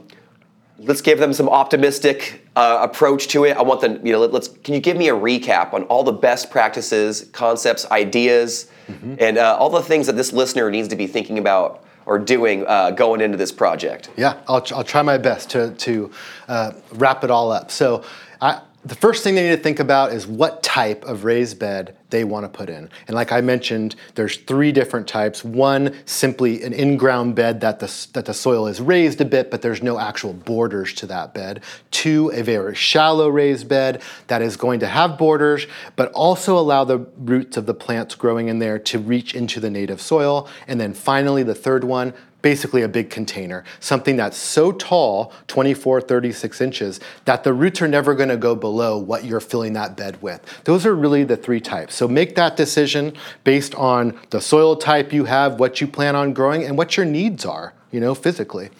let's 0.84 1.00
give 1.00 1.18
them 1.18 1.32
some 1.32 1.48
optimistic 1.48 2.46
uh, 2.56 2.78
approach 2.82 3.28
to 3.28 3.44
it. 3.44 3.56
I 3.56 3.62
want 3.62 3.80
them, 3.80 4.04
you 4.04 4.12
know, 4.12 4.20
let, 4.20 4.34
us 4.34 4.48
Can 4.48 4.74
you 4.74 4.80
give 4.80 4.96
me 4.96 5.08
a 5.08 5.14
recap 5.14 5.72
on 5.72 5.84
all 5.84 6.04
the 6.04 6.12
best 6.12 6.50
practices, 6.50 7.28
concepts, 7.32 7.90
ideas, 7.90 8.70
mm-hmm. 8.88 9.14
and 9.18 9.38
uh, 9.38 9.56
all 9.58 9.70
the 9.70 9.82
things 9.82 10.06
that 10.06 10.16
this 10.16 10.32
listener 10.32 10.70
needs 10.70 10.88
to 10.88 10.96
be 10.96 11.06
thinking 11.06 11.38
about 11.38 11.84
or 12.04 12.18
doing 12.18 12.66
uh, 12.66 12.90
going 12.90 13.20
into 13.20 13.36
this 13.36 13.52
project? 13.52 14.10
Yeah, 14.16 14.40
I'll, 14.48 14.66
I'll 14.74 14.84
try 14.84 15.02
my 15.02 15.18
best 15.18 15.50
to 15.50 15.70
to 15.70 16.10
uh, 16.48 16.72
wrap 16.92 17.24
it 17.24 17.30
all 17.30 17.50
up. 17.52 17.70
So. 17.70 18.04
I, 18.40 18.60
the 18.84 18.94
first 18.96 19.22
thing 19.22 19.36
they 19.36 19.48
need 19.48 19.56
to 19.56 19.62
think 19.62 19.78
about 19.78 20.12
is 20.12 20.26
what 20.26 20.62
type 20.62 21.04
of 21.04 21.24
raised 21.24 21.58
bed 21.58 21.96
they 22.10 22.24
want 22.24 22.44
to 22.44 22.48
put 22.48 22.68
in. 22.68 22.90
And 23.06 23.14
like 23.14 23.30
I 23.30 23.40
mentioned, 23.40 23.94
there's 24.16 24.38
three 24.38 24.72
different 24.72 25.06
types. 25.06 25.44
One, 25.44 25.94
simply 26.04 26.64
an 26.64 26.72
in-ground 26.72 27.36
bed 27.36 27.60
that 27.60 27.78
the, 27.78 28.06
that 28.12 28.24
the 28.24 28.34
soil 28.34 28.66
is 28.66 28.80
raised 28.80 29.20
a 29.20 29.24
bit, 29.24 29.52
but 29.52 29.62
there's 29.62 29.82
no 29.82 30.00
actual 30.00 30.32
borders 30.32 30.92
to 30.94 31.06
that 31.06 31.32
bed. 31.32 31.62
Two, 31.92 32.30
a 32.32 32.42
very 32.42 32.74
shallow 32.74 33.28
raised 33.28 33.68
bed 33.68 34.02
that 34.26 34.42
is 34.42 34.56
going 34.56 34.80
to 34.80 34.88
have 34.88 35.16
borders, 35.16 35.66
but 35.94 36.10
also 36.12 36.58
allow 36.58 36.82
the 36.82 36.98
roots 37.18 37.56
of 37.56 37.66
the 37.66 37.74
plants 37.74 38.16
growing 38.16 38.48
in 38.48 38.58
there 38.58 38.80
to 38.80 38.98
reach 38.98 39.34
into 39.34 39.60
the 39.60 39.70
native 39.70 40.00
soil. 40.00 40.48
And 40.66 40.80
then 40.80 40.92
finally, 40.92 41.44
the 41.44 41.54
third 41.54 41.84
one, 41.84 42.14
basically 42.42 42.82
a 42.82 42.88
big 42.88 43.08
container, 43.08 43.64
something 43.80 44.16
that's 44.16 44.36
so 44.36 44.72
tall, 44.72 45.32
24, 45.46 46.02
36 46.02 46.60
inches, 46.60 47.00
that 47.24 47.44
the 47.44 47.52
roots 47.52 47.80
are 47.80 47.88
never 47.88 48.14
gonna 48.14 48.36
go 48.36 48.54
below 48.54 48.98
what 48.98 49.24
you're 49.24 49.40
filling 49.40 49.72
that 49.72 49.96
bed 49.96 50.20
with. 50.20 50.40
Those 50.64 50.84
are 50.84 50.94
really 50.94 51.24
the 51.24 51.36
three 51.36 51.60
types. 51.60 51.94
So 51.94 52.08
make 52.08 52.34
that 52.34 52.56
decision 52.56 53.14
based 53.44 53.74
on 53.76 54.18
the 54.30 54.40
soil 54.40 54.76
type 54.76 55.12
you 55.12 55.24
have, 55.24 55.58
what 55.58 55.80
you 55.80 55.86
plan 55.86 56.16
on 56.16 56.32
growing, 56.32 56.64
and 56.64 56.76
what 56.76 56.96
your 56.96 57.06
needs 57.06 57.44
are 57.46 57.72
you 57.92 58.00
know, 58.00 58.14
physically. 58.14 58.70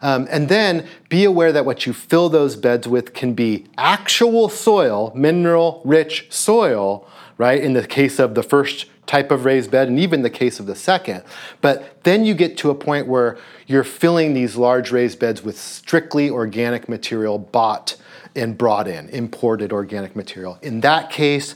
Um, 0.00 0.28
and 0.30 0.48
then 0.48 0.86
be 1.08 1.24
aware 1.24 1.52
that 1.52 1.66
what 1.66 1.86
you 1.86 1.92
fill 1.92 2.28
those 2.28 2.56
beds 2.56 2.86
with 2.88 3.12
can 3.12 3.34
be 3.34 3.66
actual 3.76 4.48
soil, 4.48 5.12
mineral 5.14 5.82
rich 5.84 6.28
soil, 6.30 7.06
right? 7.40 7.64
In 7.64 7.72
the 7.72 7.86
case 7.86 8.18
of 8.18 8.34
the 8.34 8.42
first 8.42 8.84
type 9.06 9.30
of 9.30 9.46
raised 9.46 9.70
bed, 9.70 9.88
and 9.88 9.98
even 9.98 10.20
the 10.20 10.28
case 10.28 10.60
of 10.60 10.66
the 10.66 10.76
second. 10.76 11.22
But 11.62 12.04
then 12.04 12.22
you 12.26 12.34
get 12.34 12.58
to 12.58 12.68
a 12.68 12.74
point 12.74 13.06
where 13.06 13.38
you're 13.66 13.82
filling 13.82 14.34
these 14.34 14.56
large 14.56 14.92
raised 14.92 15.18
beds 15.18 15.42
with 15.42 15.58
strictly 15.58 16.28
organic 16.28 16.86
material 16.86 17.38
bought 17.38 17.96
and 18.36 18.58
brought 18.58 18.86
in, 18.86 19.08
imported 19.08 19.72
organic 19.72 20.14
material. 20.14 20.58
In 20.60 20.82
that 20.82 21.08
case, 21.08 21.54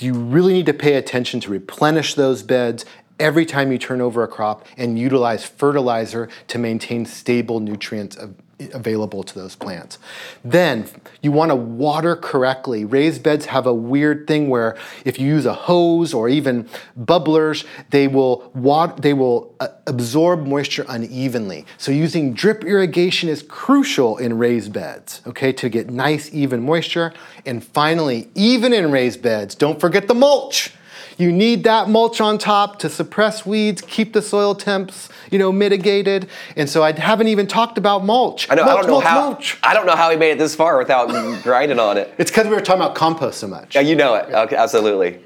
you 0.00 0.14
really 0.14 0.54
need 0.54 0.66
to 0.66 0.72
pay 0.72 0.94
attention 0.94 1.38
to 1.40 1.50
replenish 1.50 2.14
those 2.14 2.42
beds 2.42 2.86
every 3.18 3.44
time 3.44 3.70
you 3.70 3.76
turn 3.76 4.00
over 4.00 4.22
a 4.22 4.28
crop 4.28 4.64
and 4.78 4.98
utilize 4.98 5.44
fertilizer 5.44 6.30
to 6.46 6.58
maintain 6.58 7.04
stable 7.04 7.60
nutrients 7.60 8.16
available 8.72 9.22
to 9.22 9.34
those 9.34 9.56
plants. 9.56 9.98
Then 10.44 10.88
you 11.22 11.32
want 11.32 11.50
to 11.50 11.56
water 11.56 12.16
correctly. 12.16 12.84
Raised 12.84 13.22
beds 13.22 13.46
have 13.46 13.66
a 13.66 13.74
weird 13.74 14.26
thing 14.26 14.48
where 14.48 14.76
if 15.04 15.18
you 15.18 15.26
use 15.26 15.46
a 15.46 15.54
hose 15.54 16.12
or 16.14 16.28
even 16.28 16.68
bubblers, 16.98 17.64
they 17.90 18.08
will 18.08 18.50
wat- 18.54 19.02
they 19.02 19.14
will 19.14 19.54
uh, 19.60 19.68
absorb 19.86 20.46
moisture 20.46 20.84
unevenly. 20.88 21.66
So 21.78 21.92
using 21.92 22.32
drip 22.32 22.64
irrigation 22.64 23.28
is 23.28 23.42
crucial 23.42 24.18
in 24.18 24.38
raised 24.38 24.72
beds, 24.72 25.22
okay, 25.26 25.52
to 25.54 25.68
get 25.68 25.90
nice 25.90 26.32
even 26.32 26.62
moisture. 26.62 27.12
And 27.46 27.64
finally, 27.64 28.28
even 28.34 28.72
in 28.72 28.90
raised 28.90 29.22
beds, 29.22 29.54
don't 29.54 29.80
forget 29.80 30.08
the 30.08 30.14
mulch. 30.14 30.72
You 31.20 31.30
need 31.30 31.64
that 31.64 31.90
mulch 31.90 32.18
on 32.20 32.38
top 32.38 32.78
to 32.78 32.88
suppress 32.88 33.44
weeds, 33.44 33.82
keep 33.82 34.14
the 34.14 34.22
soil 34.22 34.54
temps, 34.54 35.10
you 35.30 35.38
know, 35.38 35.52
mitigated. 35.52 36.30
And 36.56 36.66
so 36.66 36.82
I 36.82 36.92
haven't 36.92 37.28
even 37.28 37.46
talked 37.46 37.76
about 37.76 38.04
mulch. 38.04 38.50
I 38.50 38.54
know. 38.54 38.64
Mulch, 38.64 38.72
I 38.72 38.80
don't 38.80 38.86
know 38.86 38.92
mulch, 38.94 39.04
how. 39.04 39.30
Mulch. 39.30 39.58
I 39.62 39.74
don't 39.74 39.84
know 39.84 39.96
how 39.96 40.10
he 40.10 40.16
made 40.16 40.32
it 40.32 40.38
this 40.38 40.54
far 40.54 40.78
without 40.78 41.08
grinding 41.42 41.78
on 41.78 41.98
it. 41.98 42.14
It's 42.16 42.30
because 42.30 42.46
we 42.46 42.54
were 42.54 42.62
talking 42.62 42.80
about 42.80 42.94
compost 42.94 43.38
so 43.38 43.48
much. 43.48 43.74
Yeah, 43.74 43.82
you 43.82 43.96
know 43.96 44.14
it. 44.14 44.32
Okay, 44.32 44.56
absolutely. 44.56 45.20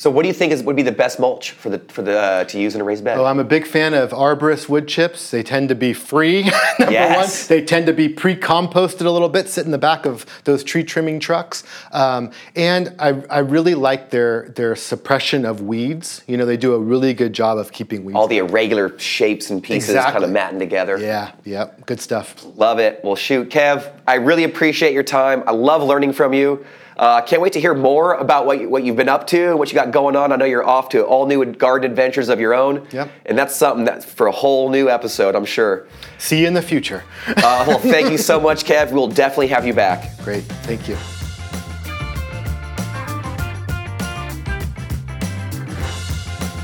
So, 0.00 0.10
what 0.10 0.22
do 0.22 0.28
you 0.28 0.32
think 0.32 0.50
is 0.50 0.62
would 0.62 0.76
be 0.76 0.82
the 0.82 0.90
best 0.90 1.20
mulch 1.20 1.50
for 1.50 1.68
the 1.68 1.78
for 1.78 2.00
the 2.00 2.18
uh, 2.18 2.44
to 2.44 2.58
use 2.58 2.74
in 2.74 2.80
a 2.80 2.84
raised 2.84 3.04
bed? 3.04 3.18
Oh, 3.18 3.26
I'm 3.26 3.38
a 3.38 3.44
big 3.44 3.66
fan 3.66 3.92
of 3.92 4.12
arborist 4.12 4.66
wood 4.66 4.88
chips. 4.88 5.30
They 5.30 5.42
tend 5.42 5.68
to 5.68 5.74
be 5.74 5.92
free. 5.92 6.44
number 6.78 6.90
yes. 6.90 7.50
one, 7.50 7.54
they 7.54 7.62
tend 7.62 7.84
to 7.84 7.92
be 7.92 8.08
pre-composted 8.08 9.04
a 9.04 9.10
little 9.10 9.28
bit, 9.28 9.46
sit 9.46 9.66
in 9.66 9.72
the 9.72 9.76
back 9.76 10.06
of 10.06 10.24
those 10.44 10.64
tree 10.64 10.84
trimming 10.84 11.20
trucks. 11.20 11.64
Um, 11.92 12.30
and 12.56 12.94
I, 12.98 13.22
I 13.28 13.40
really 13.40 13.74
like 13.74 14.08
their 14.08 14.48
their 14.56 14.74
suppression 14.74 15.44
of 15.44 15.60
weeds. 15.60 16.22
You 16.26 16.38
know, 16.38 16.46
they 16.46 16.56
do 16.56 16.72
a 16.72 16.78
really 16.78 17.12
good 17.12 17.34
job 17.34 17.58
of 17.58 17.70
keeping 17.70 18.02
weeds. 18.02 18.16
All 18.16 18.26
the 18.26 18.38
irregular 18.38 18.98
shapes 18.98 19.50
and 19.50 19.62
pieces 19.62 19.90
exactly. 19.90 20.12
kind 20.12 20.24
of 20.24 20.30
matting 20.30 20.60
together. 20.60 20.96
Yeah, 20.96 21.32
yep, 21.44 21.84
good 21.84 22.00
stuff. 22.00 22.42
Love 22.56 22.78
it. 22.78 23.04
Well, 23.04 23.16
shoot, 23.16 23.50
Kev, 23.50 23.92
I 24.08 24.14
really 24.14 24.44
appreciate 24.44 24.94
your 24.94 25.02
time. 25.02 25.44
I 25.46 25.50
love 25.50 25.82
learning 25.82 26.14
from 26.14 26.32
you. 26.32 26.64
Uh, 27.00 27.22
can't 27.22 27.40
wait 27.40 27.54
to 27.54 27.60
hear 27.60 27.72
more 27.72 28.12
about 28.12 28.44
what, 28.44 28.60
you, 28.60 28.68
what 28.68 28.84
you've 28.84 28.94
been 28.94 29.08
up 29.08 29.26
to, 29.26 29.56
what 29.56 29.72
you 29.72 29.74
got 29.74 29.90
going 29.90 30.14
on. 30.16 30.32
I 30.32 30.36
know 30.36 30.44
you're 30.44 30.66
off 30.66 30.90
to 30.90 31.02
all 31.02 31.24
new 31.24 31.42
garden 31.46 31.90
adventures 31.90 32.28
of 32.28 32.38
your 32.38 32.52
own. 32.52 32.86
Yep. 32.92 33.10
And 33.24 33.38
that's 33.38 33.56
something 33.56 33.86
that's 33.86 34.04
for 34.04 34.26
a 34.26 34.32
whole 34.32 34.68
new 34.68 34.90
episode, 34.90 35.34
I'm 35.34 35.46
sure. 35.46 35.88
See 36.18 36.42
you 36.42 36.46
in 36.46 36.52
the 36.52 36.60
future. 36.60 37.02
uh, 37.26 37.64
well, 37.66 37.78
thank 37.78 38.10
you 38.10 38.18
so 38.18 38.38
much, 38.38 38.64
Kev. 38.64 38.92
We'll 38.92 39.08
definitely 39.08 39.46
have 39.46 39.66
you 39.66 39.72
back. 39.72 40.14
Great. 40.22 40.44
Thank 40.44 40.88
you. 40.88 40.98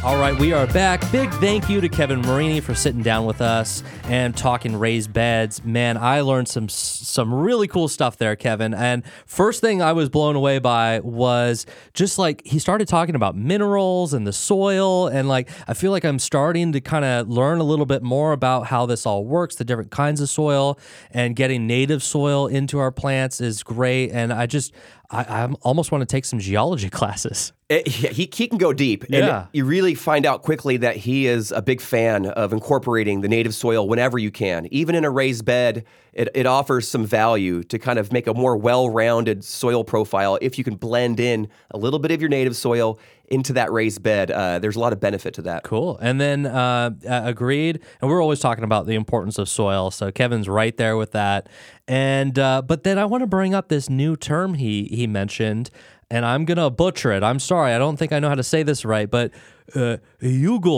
All 0.05 0.19
right, 0.19 0.39
we 0.39 0.53
are 0.53 0.67
back. 0.67 1.01
Big 1.11 1.31
thank 1.33 1.71
you 1.71 1.81
to 1.81 1.89
Kevin 1.89 2.21
Marini 2.21 2.61
for 2.61 2.75
sitting 2.75 3.03
down 3.03 3.25
with 3.25 3.41
us 3.41 3.83
and 4.09 4.37
talking 4.37 4.77
raised 4.77 5.13
beds. 5.13 5.65
Man, 5.65 5.97
I 5.97 6.21
learned 6.21 6.49
some 6.49 6.69
some 6.69 7.35
really 7.35 7.67
cool 7.67 7.89
stuff 7.89 8.17
there, 8.17 8.37
Kevin. 8.37 8.73
And 8.73 9.03
first 9.27 9.61
thing 9.61 9.83
I 9.83 9.93
was 9.93 10.09
blown 10.09 10.37
away 10.37 10.61
by 10.61 11.01
was 11.01 11.67
just 11.93 12.19
like 12.19 12.43
he 12.47 12.59
started 12.59 12.87
talking 12.87 13.17
about 13.17 13.37
minerals 13.37 14.15
and 14.15 14.27
the 14.27 14.33
soil 14.33 15.09
and 15.09 15.29
like 15.29 15.51
I 15.67 15.75
feel 15.75 15.91
like 15.91 16.05
I'm 16.05 16.21
starting 16.21 16.73
to 16.73 16.81
kind 16.81 17.05
of 17.05 17.29
learn 17.29 17.59
a 17.59 17.65
little 17.65 17.87
bit 17.87 18.03
more 18.03 18.33
about 18.33 18.67
how 18.69 18.87
this 18.87 19.07
all 19.07 19.25
works, 19.25 19.57
the 19.57 19.65
different 19.65 19.91
kinds 19.91 20.21
of 20.21 20.31
soil 20.31 20.79
and 21.11 21.35
getting 21.35 21.67
native 21.67 22.03
soil 22.03 22.47
into 22.47 22.79
our 22.79 22.93
plants 22.93 23.41
is 23.41 23.65
great 23.65 24.13
and 24.13 24.33
I 24.33 24.47
just 24.47 24.73
I, 25.11 25.23
I 25.23 25.53
almost 25.63 25.93
want 25.93 26.03
to 26.03 26.07
take 26.07 26.25
some 26.25 26.39
geology 26.39 26.91
classes. 26.91 27.53
Eh, 27.71 27.83
it, 27.85 27.89
he, 27.89 28.29
he 28.33 28.47
can 28.47 28.59
go 28.59 28.73
deep. 28.73 29.05
And 29.05 29.15
yeah. 29.15 29.47
you 29.53 29.65
really 29.65 29.95
find 29.95 30.27
out 30.27 30.43
quickly 30.43 30.77
that 30.79 30.97
he 30.97 31.27
is 31.27 31.53
a 31.53 31.63
big 31.63 31.81
fan 31.81 32.27
of 32.27 32.53
incorporating 32.53 33.21
the 33.21 33.29
native 33.29 33.55
soil 33.55 33.89
whenever 33.97 34.19
you 34.19 34.31
can. 34.31 34.69
Even 34.71 34.95
in 34.95 35.07
a 35.07 35.11
raised 35.11 35.47
bed, 35.47 35.83
it, 36.13 36.29
it 36.35 36.45
offers 36.45 36.87
some 36.87 37.07
value 37.07 37.63
to 37.63 37.79
kind 37.79 37.99
of 37.99 38.13
make 38.13 38.27
a 38.27 38.35
more 38.35 38.55
well 38.55 38.91
rounded 38.91 39.43
soil 39.43 39.85
profile 39.85 40.39
if 40.43 40.59
you 40.59 40.65
can 40.65 40.75
blend 40.75 41.19
in 41.19 41.49
a 41.71 41.79
little 41.79 41.99
bit 41.99 42.11
of 42.11 42.21
your 42.21 42.29
native 42.29 42.55
soil 42.55 42.99
into 43.31 43.55
that 43.55 43.73
raised 43.73 44.03
bed. 44.03 44.31
Uh, 44.31 44.59
there's 44.59 44.77
a 44.77 44.81
lot 44.81 44.93
of 44.93 45.01
benefit 45.01 45.33
to 45.33 45.43
that. 45.43 45.63
Cool. 45.63 45.97
And 46.03 46.21
then 46.21 46.45
uh, 46.45 46.91
agreed. 47.09 47.81
And 48.03 48.11
we're 48.11 48.21
always 48.23 48.39
talking 48.39 48.65
about 48.65 48.85
the 48.85 48.95
importance 48.95 49.39
of 49.39 49.49
soil. 49.49 49.91
So 49.91 50.13
Kevin's 50.13 50.47
right 50.47 50.77
there 50.77 50.99
with 50.99 51.13
that. 51.13 51.49
And 51.89 52.39
uh, 52.39 52.61
but 52.61 52.85
then 52.85 52.99
I 52.99 53.07
want 53.07 53.23
to 53.23 53.27
bring 53.27 53.55
up 53.55 53.69
this 53.69 53.89
new 53.89 54.15
term 54.15 54.55
he 54.55 54.85
he 54.85 55.07
mentioned, 55.07 55.71
and 56.11 56.27
I'm 56.27 56.45
gonna 56.45 56.69
butcher 56.69 57.13
it. 57.13 57.23
I'm 57.23 57.39
sorry. 57.39 57.73
I 57.73 57.79
don't 57.79 57.97
think 57.97 58.13
I 58.13 58.19
know 58.19 58.29
how 58.29 58.35
to 58.35 58.43
say 58.43 58.63
this 58.63 58.85
right, 58.85 59.11
but 59.11 59.33
uh, 59.75 59.97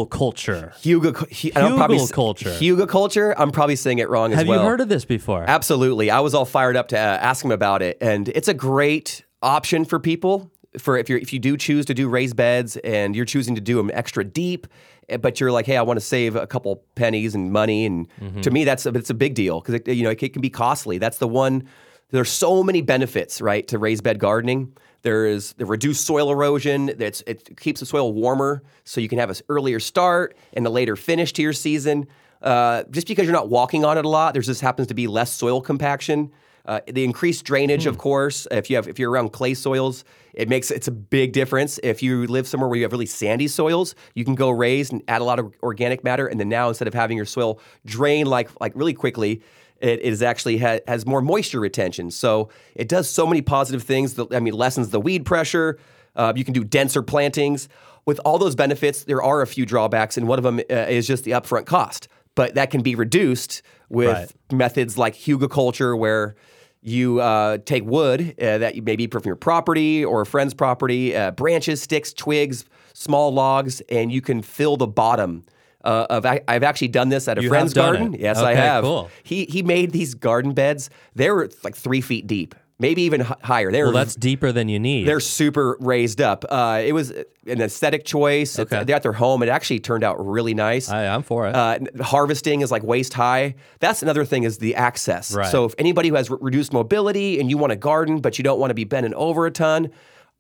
culture. 0.06 0.72
Hugo, 0.80 1.12
Hugo 1.26 2.06
culture. 2.08 2.52
Hugo 2.52 2.86
culture. 2.86 3.34
I'm 3.38 3.50
probably 3.50 3.76
saying 3.76 3.98
it 3.98 4.08
wrong 4.08 4.30
Have 4.30 4.40
as 4.40 4.46
well. 4.46 4.58
Have 4.58 4.64
you 4.64 4.70
heard 4.70 4.80
of 4.80 4.88
this 4.88 5.04
before? 5.04 5.44
Absolutely. 5.46 6.10
I 6.10 6.20
was 6.20 6.34
all 6.34 6.44
fired 6.44 6.76
up 6.76 6.88
to 6.88 6.98
uh, 6.98 7.00
ask 7.00 7.44
him 7.44 7.50
about 7.50 7.82
it, 7.82 7.98
and 8.00 8.28
it's 8.28 8.48
a 8.48 8.54
great 8.54 9.24
option 9.42 9.84
for 9.84 9.98
people 10.00 10.50
for 10.76 10.96
if 10.96 11.08
you 11.08 11.16
if 11.16 11.32
you 11.32 11.38
do 11.38 11.56
choose 11.56 11.86
to 11.86 11.94
do 11.94 12.08
raised 12.08 12.36
beds 12.36 12.76
and 12.78 13.16
you're 13.16 13.24
choosing 13.24 13.54
to 13.54 13.60
do 13.60 13.76
them 13.76 13.90
extra 13.94 14.24
deep, 14.24 14.66
eh, 15.08 15.16
but 15.16 15.40
you're 15.40 15.52
like, 15.52 15.66
hey, 15.66 15.76
I 15.76 15.82
want 15.82 15.98
to 15.98 16.04
save 16.04 16.36
a 16.36 16.46
couple 16.46 16.84
pennies 16.94 17.34
and 17.34 17.52
money, 17.52 17.86
and 17.86 18.08
mm-hmm. 18.20 18.40
to 18.42 18.50
me 18.50 18.64
that's 18.64 18.86
a, 18.86 18.90
it's 18.90 19.10
a 19.10 19.14
big 19.14 19.34
deal 19.34 19.60
because 19.60 19.96
you 19.96 20.04
know 20.04 20.10
it, 20.10 20.22
it 20.22 20.32
can 20.32 20.42
be 20.42 20.50
costly. 20.50 20.98
That's 20.98 21.18
the 21.18 21.28
one. 21.28 21.68
There's 22.10 22.30
so 22.30 22.62
many 22.62 22.80
benefits, 22.80 23.40
right, 23.40 23.66
to 23.68 23.78
raised 23.78 24.02
bed 24.02 24.18
gardening. 24.18 24.72
There 25.02 25.26
is 25.26 25.52
the 25.54 25.66
reduced 25.66 26.06
soil 26.06 26.30
erosion. 26.30 26.88
It's, 26.88 27.22
it 27.26 27.58
keeps 27.60 27.80
the 27.80 27.86
soil 27.86 28.12
warmer, 28.12 28.62
so 28.84 29.00
you 29.00 29.08
can 29.08 29.18
have 29.18 29.30
an 29.30 29.36
earlier 29.48 29.78
start 29.78 30.36
and 30.54 30.66
a 30.66 30.70
later 30.70 30.96
finish 30.96 31.32
to 31.34 31.42
your 31.42 31.52
season. 31.52 32.06
Uh, 32.40 32.84
just 32.90 33.06
because 33.06 33.24
you're 33.24 33.34
not 33.34 33.50
walking 33.50 33.84
on 33.84 33.98
it 33.98 34.04
a 34.04 34.08
lot, 34.08 34.32
there's 34.32 34.46
just 34.46 34.60
happens 34.60 34.88
to 34.88 34.94
be 34.94 35.06
less 35.06 35.30
soil 35.30 35.60
compaction. 35.60 36.32
Uh, 36.64 36.80
the 36.86 37.02
increased 37.02 37.44
drainage, 37.44 37.86
of 37.86 37.94
hmm. 37.94 38.00
course, 38.00 38.46
if 38.50 38.68
you 38.68 38.76
have 38.76 38.86
if 38.88 38.98
you're 38.98 39.10
around 39.10 39.32
clay 39.32 39.54
soils, 39.54 40.04
it 40.34 40.48
makes 40.48 40.70
it's 40.70 40.86
a 40.86 40.92
big 40.92 41.32
difference. 41.32 41.80
If 41.82 42.02
you 42.02 42.26
live 42.26 42.46
somewhere 42.46 42.68
where 42.68 42.76
you 42.76 42.84
have 42.84 42.92
really 42.92 43.06
sandy 43.06 43.48
soils, 43.48 43.94
you 44.14 44.24
can 44.24 44.34
go 44.34 44.50
raise 44.50 44.92
and 44.92 45.02
add 45.08 45.22
a 45.22 45.24
lot 45.24 45.38
of 45.38 45.52
organic 45.62 46.04
matter, 46.04 46.26
and 46.26 46.38
then 46.38 46.50
now 46.50 46.68
instead 46.68 46.86
of 46.86 46.92
having 46.92 47.16
your 47.16 47.26
soil 47.26 47.58
drain 47.86 48.26
like 48.26 48.50
like 48.60 48.72
really 48.74 48.92
quickly, 48.92 49.40
it 49.80 50.00
is 50.00 50.22
actually 50.22 50.58
ha- 50.58 50.80
has 50.86 51.06
more 51.06 51.20
moisture 51.22 51.60
retention. 51.60 52.10
So 52.10 52.48
it 52.74 52.88
does 52.88 53.08
so 53.08 53.26
many 53.26 53.42
positive 53.42 53.82
things. 53.82 54.18
I 54.32 54.40
mean, 54.40 54.54
lessens 54.54 54.90
the 54.90 55.00
weed 55.00 55.24
pressure. 55.24 55.78
Uh, 56.16 56.32
you 56.34 56.44
can 56.44 56.54
do 56.54 56.64
denser 56.64 57.02
plantings. 57.02 57.68
With 58.06 58.20
all 58.24 58.38
those 58.38 58.54
benefits, 58.54 59.04
there 59.04 59.22
are 59.22 59.42
a 59.42 59.46
few 59.46 59.66
drawbacks, 59.66 60.16
and 60.16 60.26
one 60.26 60.38
of 60.38 60.42
them 60.42 60.58
uh, 60.70 60.74
is 60.88 61.06
just 61.06 61.24
the 61.24 61.32
upfront 61.32 61.66
cost. 61.66 62.08
but 62.34 62.54
that 62.54 62.70
can 62.70 62.82
be 62.82 62.94
reduced 62.94 63.62
with 63.88 64.08
Right. 64.16 64.32
methods 64.52 64.96
like 64.96 65.14
hugelkultur, 65.14 65.98
where 65.98 66.36
you 66.82 67.20
uh, 67.20 67.58
take 67.64 67.84
wood 67.84 68.34
uh, 68.40 68.58
that 68.58 68.76
you 68.76 68.82
maybe 68.82 69.08
from 69.08 69.22
your 69.24 69.34
property 69.34 70.04
or 70.04 70.20
a 70.20 70.26
friend's 70.26 70.54
property, 70.54 71.16
uh, 71.16 71.32
branches, 71.32 71.82
sticks, 71.82 72.12
twigs, 72.12 72.64
small 72.94 73.32
logs, 73.34 73.80
and 73.90 74.12
you 74.12 74.20
can 74.20 74.40
fill 74.42 74.76
the 74.76 74.86
bottom. 74.86 75.44
Uh, 75.88 76.06
of 76.10 76.26
I've 76.26 76.62
actually 76.62 76.88
done 76.88 77.08
this 77.08 77.28
at 77.28 77.38
a 77.38 77.42
You 77.42 77.48
friend's 77.48 77.72
garden. 77.72 78.12
it. 78.14 78.20
Yes, 78.20 78.36
I 78.38 78.54
have. 78.54 78.84
cool. 78.84 79.08
He 79.22 79.44
he 79.46 79.62
made 79.62 79.90
these 79.92 80.14
garden 80.14 80.52
beds. 80.52 80.90
They 81.14 81.30
were 81.30 81.48
like 81.64 81.74
three 81.76 82.02
feet 82.02 82.26
deep, 82.26 82.54
maybe 82.78 83.02
even 83.02 83.20
higher. 83.22 83.72
They 83.72 83.80
were 83.82 83.86
Well, 83.88 83.94
that's 84.04 84.14
deeper 84.14 84.52
than 84.52 84.68
you 84.68 84.78
need. 84.78 85.06
they're 85.08 85.18
super 85.20 85.76
raised 85.80 86.20
up. 86.20 86.44
Uh, 86.50 86.82
it 86.84 86.92
was 86.92 87.10
an 87.54 87.60
aesthetic 87.62 88.04
choice. 88.04 88.58
It's- 88.58 88.70
Okay. 88.70 88.84
they're 88.84 88.96
at 88.96 89.02
their 89.02 89.12
home. 89.14 89.42
It 89.42 89.48
actually 89.48 89.80
turned 89.80 90.04
out 90.04 90.16
really 90.24 90.52
nice. 90.52 90.90
I, 90.90 91.06
I'm 91.06 91.22
for 91.22 91.46
it. 91.48 91.54
Uh, 91.54 91.78
harvesting 92.02 92.60
is 92.60 92.70
like 92.70 92.82
waist 92.82 93.14
high. 93.14 93.54
That's 93.80 94.02
another 94.02 94.26
thing 94.26 94.42
is 94.44 94.58
the 94.58 94.74
access. 94.74 95.34
Right. 95.34 95.50
So 95.50 95.64
if 95.64 95.74
anybody 95.78 96.10
who 96.10 96.16
has 96.16 96.28
re- 96.28 96.36
reduced 96.40 96.72
mobility 96.74 97.40
and 97.40 97.48
you 97.48 97.56
want 97.56 97.72
a 97.72 97.76
garden, 97.76 98.20
but 98.20 98.36
you 98.38 98.42
don't 98.44 98.60
want 98.60 98.70
to 98.70 98.74
be 98.74 98.84
bending 98.84 99.14
over 99.14 99.46
a 99.46 99.50
ton, 99.50 99.88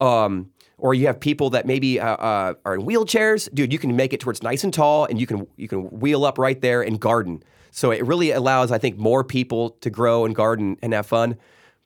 um, 0.00 0.50
or 0.78 0.94
you 0.94 1.06
have 1.06 1.20
people 1.20 1.50
that 1.50 1.66
maybe 1.66 2.00
uh, 2.00 2.16
uh, 2.16 2.54
are 2.64 2.74
in 2.74 2.82
wheelchairs, 2.82 3.52
dude, 3.52 3.72
you 3.72 3.78
can 3.78 3.94
make 3.96 4.12
it 4.12 4.20
towards 4.20 4.42
nice 4.42 4.64
and 4.64 4.72
tall, 4.72 5.04
and 5.04 5.20
you 5.20 5.26
can 5.26 5.46
you 5.56 5.68
can 5.68 5.90
wheel 5.90 6.24
up 6.24 6.38
right 6.38 6.60
there 6.60 6.82
and 6.82 7.00
garden. 7.00 7.42
So 7.70 7.90
it 7.90 8.04
really 8.06 8.30
allows, 8.30 8.72
I 8.72 8.78
think, 8.78 8.96
more 8.96 9.22
people 9.22 9.70
to 9.80 9.90
grow 9.90 10.24
and 10.24 10.34
garden 10.34 10.78
and 10.82 10.92
have 10.94 11.06
fun. 11.06 11.36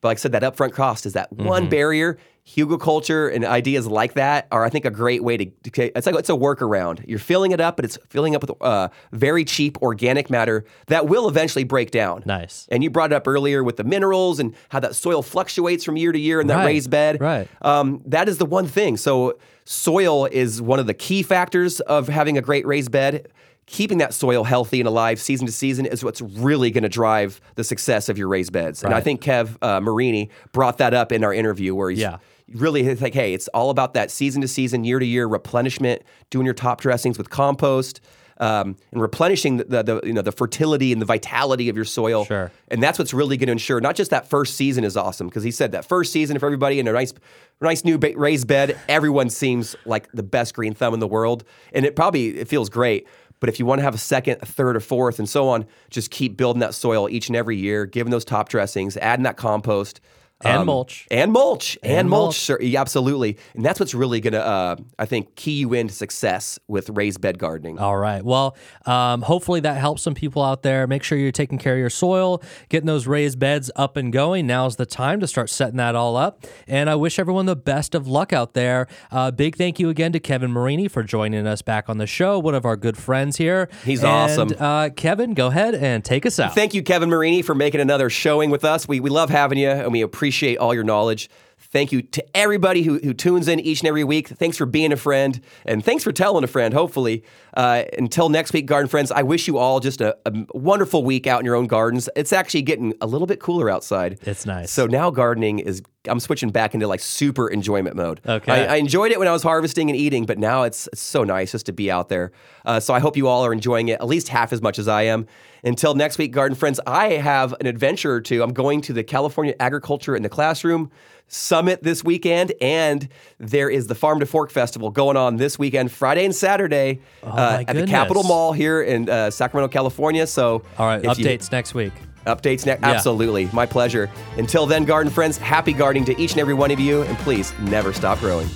But 0.03 0.09
like 0.09 0.17
I 0.17 0.19
said, 0.19 0.33
that 0.33 0.43
upfront 0.43 0.73
cost 0.73 1.07
is 1.07 1.13
that 1.13 1.31
Mm-hmm. 1.33 1.47
one 1.47 1.69
barrier. 1.69 2.19
Hugelkultur 2.45 3.33
and 3.33 3.45
ideas 3.45 3.87
like 3.87 4.13
that 4.15 4.47
are, 4.51 4.63
I 4.65 4.69
think, 4.69 4.83
a 4.83 4.91
great 4.91 5.23
way 5.23 5.37
to. 5.37 5.45
to 5.71 5.97
it's 5.97 6.05
like 6.05 6.15
it's 6.15 6.29
a 6.29 6.33
workaround. 6.33 7.03
You're 7.07 7.17
filling 7.17 7.51
it 7.51 7.61
up, 7.61 7.77
but 7.77 7.85
it's 7.85 7.97
filling 8.09 8.35
up 8.35 8.41
with 8.41 8.51
uh, 8.61 8.89
very 9.13 9.45
cheap 9.45 9.81
organic 9.81 10.29
matter 10.29 10.65
that 10.87 11.07
will 11.07 11.27
eventually 11.29 11.63
break 11.63 11.91
down. 11.91 12.21
Nice. 12.25 12.67
And 12.69 12.83
you 12.83 12.89
brought 12.89 13.11
it 13.13 13.15
up 13.15 13.27
earlier 13.29 13.63
with 13.63 13.77
the 13.77 13.83
minerals 13.85 14.39
and 14.41 14.53
how 14.69 14.81
that 14.81 14.93
soil 14.95 15.21
fluctuates 15.23 15.83
from 15.85 15.95
year 15.97 16.11
to 16.11 16.19
year 16.19 16.41
in 16.41 16.47
that 16.47 16.57
Right, 16.57 16.65
raised 16.65 16.89
bed. 16.89 17.21
right. 17.21 17.47
Um, 17.61 18.01
that 18.07 18.27
is 18.27 18.37
the 18.39 18.45
one 18.45 18.67
thing. 18.67 18.97
So 18.97 19.37
soil 19.65 20.25
is 20.25 20.61
one 20.61 20.79
of 20.79 20.85
the 20.87 20.93
key 20.93 21.23
factors 21.23 21.79
of 21.79 22.09
having 22.09 22.37
a 22.37 22.41
great 22.41 22.65
raised 22.67 22.91
bed. 22.91 23.29
Keeping 23.65 23.99
that 23.99 24.13
soil 24.13 24.43
healthy 24.43 24.81
and 24.81 24.87
alive 24.87 25.19
season 25.19 25.45
to 25.45 25.53
season 25.53 25.85
is 25.85 26.03
what's 26.03 26.21
really 26.21 26.69
going 26.69 26.83
to 26.83 26.89
drive 26.89 27.39
the 27.55 27.63
success 27.63 28.09
of 28.09 28.17
your 28.17 28.27
raised 28.27 28.51
beds. 28.51 28.83
And 28.83 28.93
I 28.93 28.99
think 28.99 29.21
Kev 29.21 29.57
uh, 29.61 29.79
Marini 29.79 30.29
brought 30.51 30.79
that 30.79 30.93
up 30.93 31.11
in 31.11 31.23
our 31.23 31.33
interview 31.33 31.73
where 31.73 31.89
he's 31.89 31.99
Yeah. 31.99 32.17
Really 32.53 32.83
he's 32.83 33.01
like, 33.01 33.13
hey, 33.13 33.33
it's 33.33 33.47
all 33.47 33.69
about 33.69 33.93
that 33.93 34.11
season 34.11 34.41
to 34.41 34.49
season, 34.49 34.83
year 34.83 34.99
to 34.99 35.05
year 35.05 35.25
replenishment, 35.27 36.01
doing 36.29 36.45
your 36.45 36.53
top 36.53 36.81
dressings 36.81 37.17
with 37.17 37.29
compost. 37.29 38.01
Um, 38.37 38.77
and 38.91 38.99
replenishing 38.99 39.57
the, 39.57 39.63
the, 39.65 39.83
the, 39.83 40.01
you 40.03 40.11
know 40.11 40.23
the 40.23 40.31
fertility 40.31 40.91
and 40.91 40.99
the 40.99 41.05
vitality 41.05 41.69
of 41.69 41.75
your 41.75 41.85
soil, 41.85 42.25
sure. 42.25 42.51
and 42.67 42.81
that's 42.81 42.97
what's 42.97 43.13
really 43.13 43.37
going 43.37 43.45
to 43.45 43.51
ensure 43.51 43.79
not 43.79 43.95
just 43.95 44.09
that 44.09 44.27
first 44.27 44.55
season 44.55 44.83
is 44.83 44.97
awesome 44.97 45.27
because 45.27 45.43
he 45.43 45.51
said 45.51 45.71
that 45.73 45.85
first 45.85 46.11
season 46.11 46.39
for 46.39 46.47
everybody 46.47 46.79
in 46.79 46.87
a 46.87 46.91
nice, 46.91 47.13
nice 47.61 47.85
new 47.85 47.99
ba- 47.99 48.13
raised 48.15 48.47
bed, 48.47 48.75
everyone 48.89 49.29
seems 49.29 49.75
like 49.85 50.11
the 50.13 50.23
best 50.23 50.55
green 50.55 50.73
thumb 50.73 50.95
in 50.95 50.99
the 50.99 51.07
world, 51.07 51.43
and 51.73 51.85
it 51.85 51.95
probably 51.95 52.39
it 52.39 52.47
feels 52.47 52.69
great. 52.69 53.07
But 53.43 53.49
if 53.49 53.59
you 53.59 53.65
want 53.65 53.79
to 53.79 53.83
have 53.83 53.93
a 53.93 53.97
second, 53.97 54.37
a 54.41 54.45
third, 54.45 54.77
or 54.77 54.79
fourth, 54.79 55.19
and 55.19 55.27
so 55.27 55.49
on, 55.49 55.65
just 55.89 56.11
keep 56.11 56.37
building 56.37 56.61
that 56.61 56.73
soil 56.73 57.09
each 57.09 57.27
and 57.27 57.35
every 57.35 57.57
year, 57.57 57.85
giving 57.85 58.09
those 58.09 58.23
top 58.23 58.47
dressings, 58.47 58.95
adding 58.95 59.23
that 59.23 59.35
compost. 59.35 59.99
And 60.45 60.65
mulch. 60.65 61.07
And 61.11 61.31
mulch. 61.31 61.77
And, 61.83 61.91
And 61.93 62.09
mulch. 62.09 62.23
mulch. 62.25 62.39
Sir, 62.39 62.57
yeah, 62.61 62.81
absolutely. 62.81 63.37
And 63.55 63.63
that's 63.65 63.79
what's 63.79 63.93
really 63.93 64.19
going 64.21 64.33
to, 64.33 64.45
uh, 64.45 64.75
I 64.99 65.05
think, 65.05 65.35
key 65.35 65.53
you 65.53 65.73
into 65.73 65.93
success 65.93 66.59
with 66.67 66.89
raised 66.89 67.21
bed 67.21 67.39
gardening. 67.39 67.79
All 67.79 67.97
right. 67.97 68.23
Well, 68.23 68.55
um, 68.85 69.21
hopefully 69.21 69.59
that 69.61 69.77
helps 69.77 70.01
some 70.01 70.13
people 70.15 70.43
out 70.43 70.63
there. 70.63 70.85
Make 70.87 71.03
sure 71.03 71.17
you're 71.17 71.31
taking 71.31 71.57
care 71.57 71.73
of 71.73 71.79
your 71.79 71.89
soil, 71.89 72.41
getting 72.69 72.87
those 72.87 73.07
raised 73.07 73.39
beds 73.39 73.71
up 73.75 73.97
and 73.97 74.11
going. 74.11 74.47
Now's 74.47 74.75
the 74.75 74.85
time 74.85 75.19
to 75.21 75.27
start 75.27 75.49
setting 75.49 75.77
that 75.77 75.95
all 75.95 76.17
up. 76.17 76.43
And 76.67 76.89
I 76.89 76.95
wish 76.95 77.19
everyone 77.19 77.45
the 77.45 77.55
best 77.55 77.95
of 77.95 78.07
luck 78.07 78.33
out 78.33 78.53
there. 78.53 78.87
Uh, 79.11 79.31
big 79.31 79.55
thank 79.55 79.79
you 79.79 79.89
again 79.89 80.11
to 80.11 80.19
Kevin 80.19 80.51
Marini 80.51 80.87
for 80.87 81.03
joining 81.03 81.47
us 81.47 81.61
back 81.61 81.89
on 81.89 81.97
the 81.97 82.07
show, 82.07 82.39
one 82.39 82.55
of 82.55 82.65
our 82.65 82.75
good 82.75 82.97
friends 82.97 83.37
here. 83.37 83.69
He's 83.85 84.01
And, 84.03 84.09
awesome. 84.09 84.49
Uh, 84.59 84.89
Kevin, 84.95 85.33
go 85.33 85.47
ahead 85.47 85.75
and 85.75 86.03
take 86.03 86.25
us 86.25 86.39
out. 86.39 86.53
Thank 86.55 86.73
you, 86.73 86.83
Kevin 86.83 87.09
Marini, 87.09 87.41
for 87.41 87.55
making 87.55 87.79
another 87.81 88.09
showing 88.09 88.49
with 88.49 88.65
us. 88.65 88.87
We, 88.87 88.99
we 88.99 89.09
love 89.09 89.29
having 89.29 89.57
you 89.57 89.69
and 89.69 89.91
we 89.91 90.01
appreciate 90.01 90.32
all 90.57 90.73
your 90.73 90.83
knowledge. 90.83 91.29
Thank 91.73 91.91
you 91.91 92.03
to 92.03 92.23
everybody 92.37 92.83
who, 92.83 92.99
who 92.99 93.15
tunes 93.15 93.47
in 93.47 93.59
each 93.59 93.81
and 93.81 93.87
every 93.87 94.03
week. 94.03 94.27
Thanks 94.27 94.57
for 94.57 94.67
being 94.67 94.93
a 94.93 94.95
friend 94.95 95.41
and 95.65 95.83
thanks 95.83 96.03
for 96.03 96.11
telling 96.11 96.43
a 96.43 96.47
friend, 96.47 96.71
hopefully. 96.71 97.23
Uh, 97.55 97.83
until 97.97 98.29
next 98.29 98.53
week, 98.53 98.67
garden 98.67 98.87
friends, 98.87 99.11
I 99.11 99.23
wish 99.23 99.47
you 99.47 99.57
all 99.57 99.79
just 99.79 99.99
a, 99.99 100.15
a 100.27 100.31
wonderful 100.53 101.03
week 101.03 101.25
out 101.25 101.39
in 101.39 101.45
your 101.47 101.55
own 101.55 101.65
gardens. 101.65 102.09
It's 102.15 102.31
actually 102.31 102.61
getting 102.61 102.93
a 103.01 103.07
little 103.07 103.25
bit 103.25 103.39
cooler 103.39 103.71
outside. 103.71 104.19
It's 104.21 104.45
nice. 104.45 104.71
So 104.71 104.85
now 104.85 105.09
gardening 105.09 105.57
is, 105.57 105.81
I'm 106.05 106.19
switching 106.19 106.51
back 106.51 106.75
into 106.75 106.85
like 106.85 106.99
super 106.99 107.47
enjoyment 107.47 107.95
mode. 107.95 108.21
Okay. 108.23 108.51
I, 108.51 108.75
I 108.75 108.75
enjoyed 108.75 109.11
it 109.11 109.17
when 109.17 109.27
I 109.27 109.31
was 109.31 109.41
harvesting 109.41 109.89
and 109.89 109.97
eating, 109.97 110.27
but 110.27 110.37
now 110.37 110.63
it's, 110.63 110.85
it's 110.93 111.01
so 111.01 111.23
nice 111.23 111.53
just 111.53 111.65
to 111.65 111.73
be 111.73 111.89
out 111.89 112.07
there. 112.07 112.31
Uh, 112.65 112.79
so 112.79 112.93
I 112.93 112.99
hope 112.99 113.17
you 113.17 113.27
all 113.27 113.43
are 113.43 113.53
enjoying 113.53 113.87
it 113.87 113.93
at 113.93 114.07
least 114.07 114.27
half 114.27 114.53
as 114.53 114.61
much 114.61 114.77
as 114.77 114.87
I 114.87 115.03
am. 115.03 115.25
Until 115.63 115.95
next 115.95 116.19
week, 116.19 116.33
garden 116.33 116.55
friends, 116.55 116.79
I 116.85 117.13
have 117.13 117.55
an 117.59 117.65
adventure 117.65 118.13
or 118.13 118.21
two. 118.21 118.43
I'm 118.43 118.53
going 118.53 118.81
to 118.81 118.93
the 118.93 119.03
California 119.03 119.55
Agriculture 119.59 120.15
in 120.15 120.21
the 120.21 120.29
Classroom 120.29 120.91
Summit 121.37 121.81
this 121.81 122.03
weekend, 122.03 122.53
and 122.61 123.07
there 123.39 123.67
is 123.67 123.87
the 123.87 123.95
Farm 123.95 124.19
to 124.19 124.25
Fork 124.27 124.51
Festival 124.51 124.91
going 124.91 125.17
on 125.17 125.37
this 125.37 125.57
weekend, 125.57 125.91
Friday 125.91 126.25
and 126.25 126.35
Saturday, 126.35 127.01
uh, 127.23 127.27
Oh, 127.27 127.35
my 127.35 127.65
at 127.67 127.75
the 127.75 127.87
Capitol. 127.87 128.21
Mall 128.23 128.53
here 128.53 128.83
in 128.83 129.09
uh, 129.09 129.31
Sacramento, 129.31 129.71
California. 129.73 130.27
So, 130.27 130.61
all 130.77 130.85
right. 130.85 131.03
if 131.03 131.17
you- 131.17 131.25
Updates 131.25 131.51
next 131.51 131.73
week. 131.73 131.93
Updates 132.27 132.65
next. 132.67 132.83
Absolutely. 132.83 133.49
My 133.51 133.65
pleasure. 133.65 134.09
Until 134.37 134.65
then, 134.67 134.85
garden 134.85 135.11
friends, 135.11 135.37
happy 135.37 135.73
gardening 135.73 136.05
to 136.05 136.21
each 136.21 136.31
and 136.33 136.39
every 136.39 136.53
one 136.53 136.69
of 136.71 136.79
you, 136.79 137.01
and 137.01 137.17
please 137.17 137.51
never 137.61 137.91
stop 137.93 138.19
growing. 138.19 138.47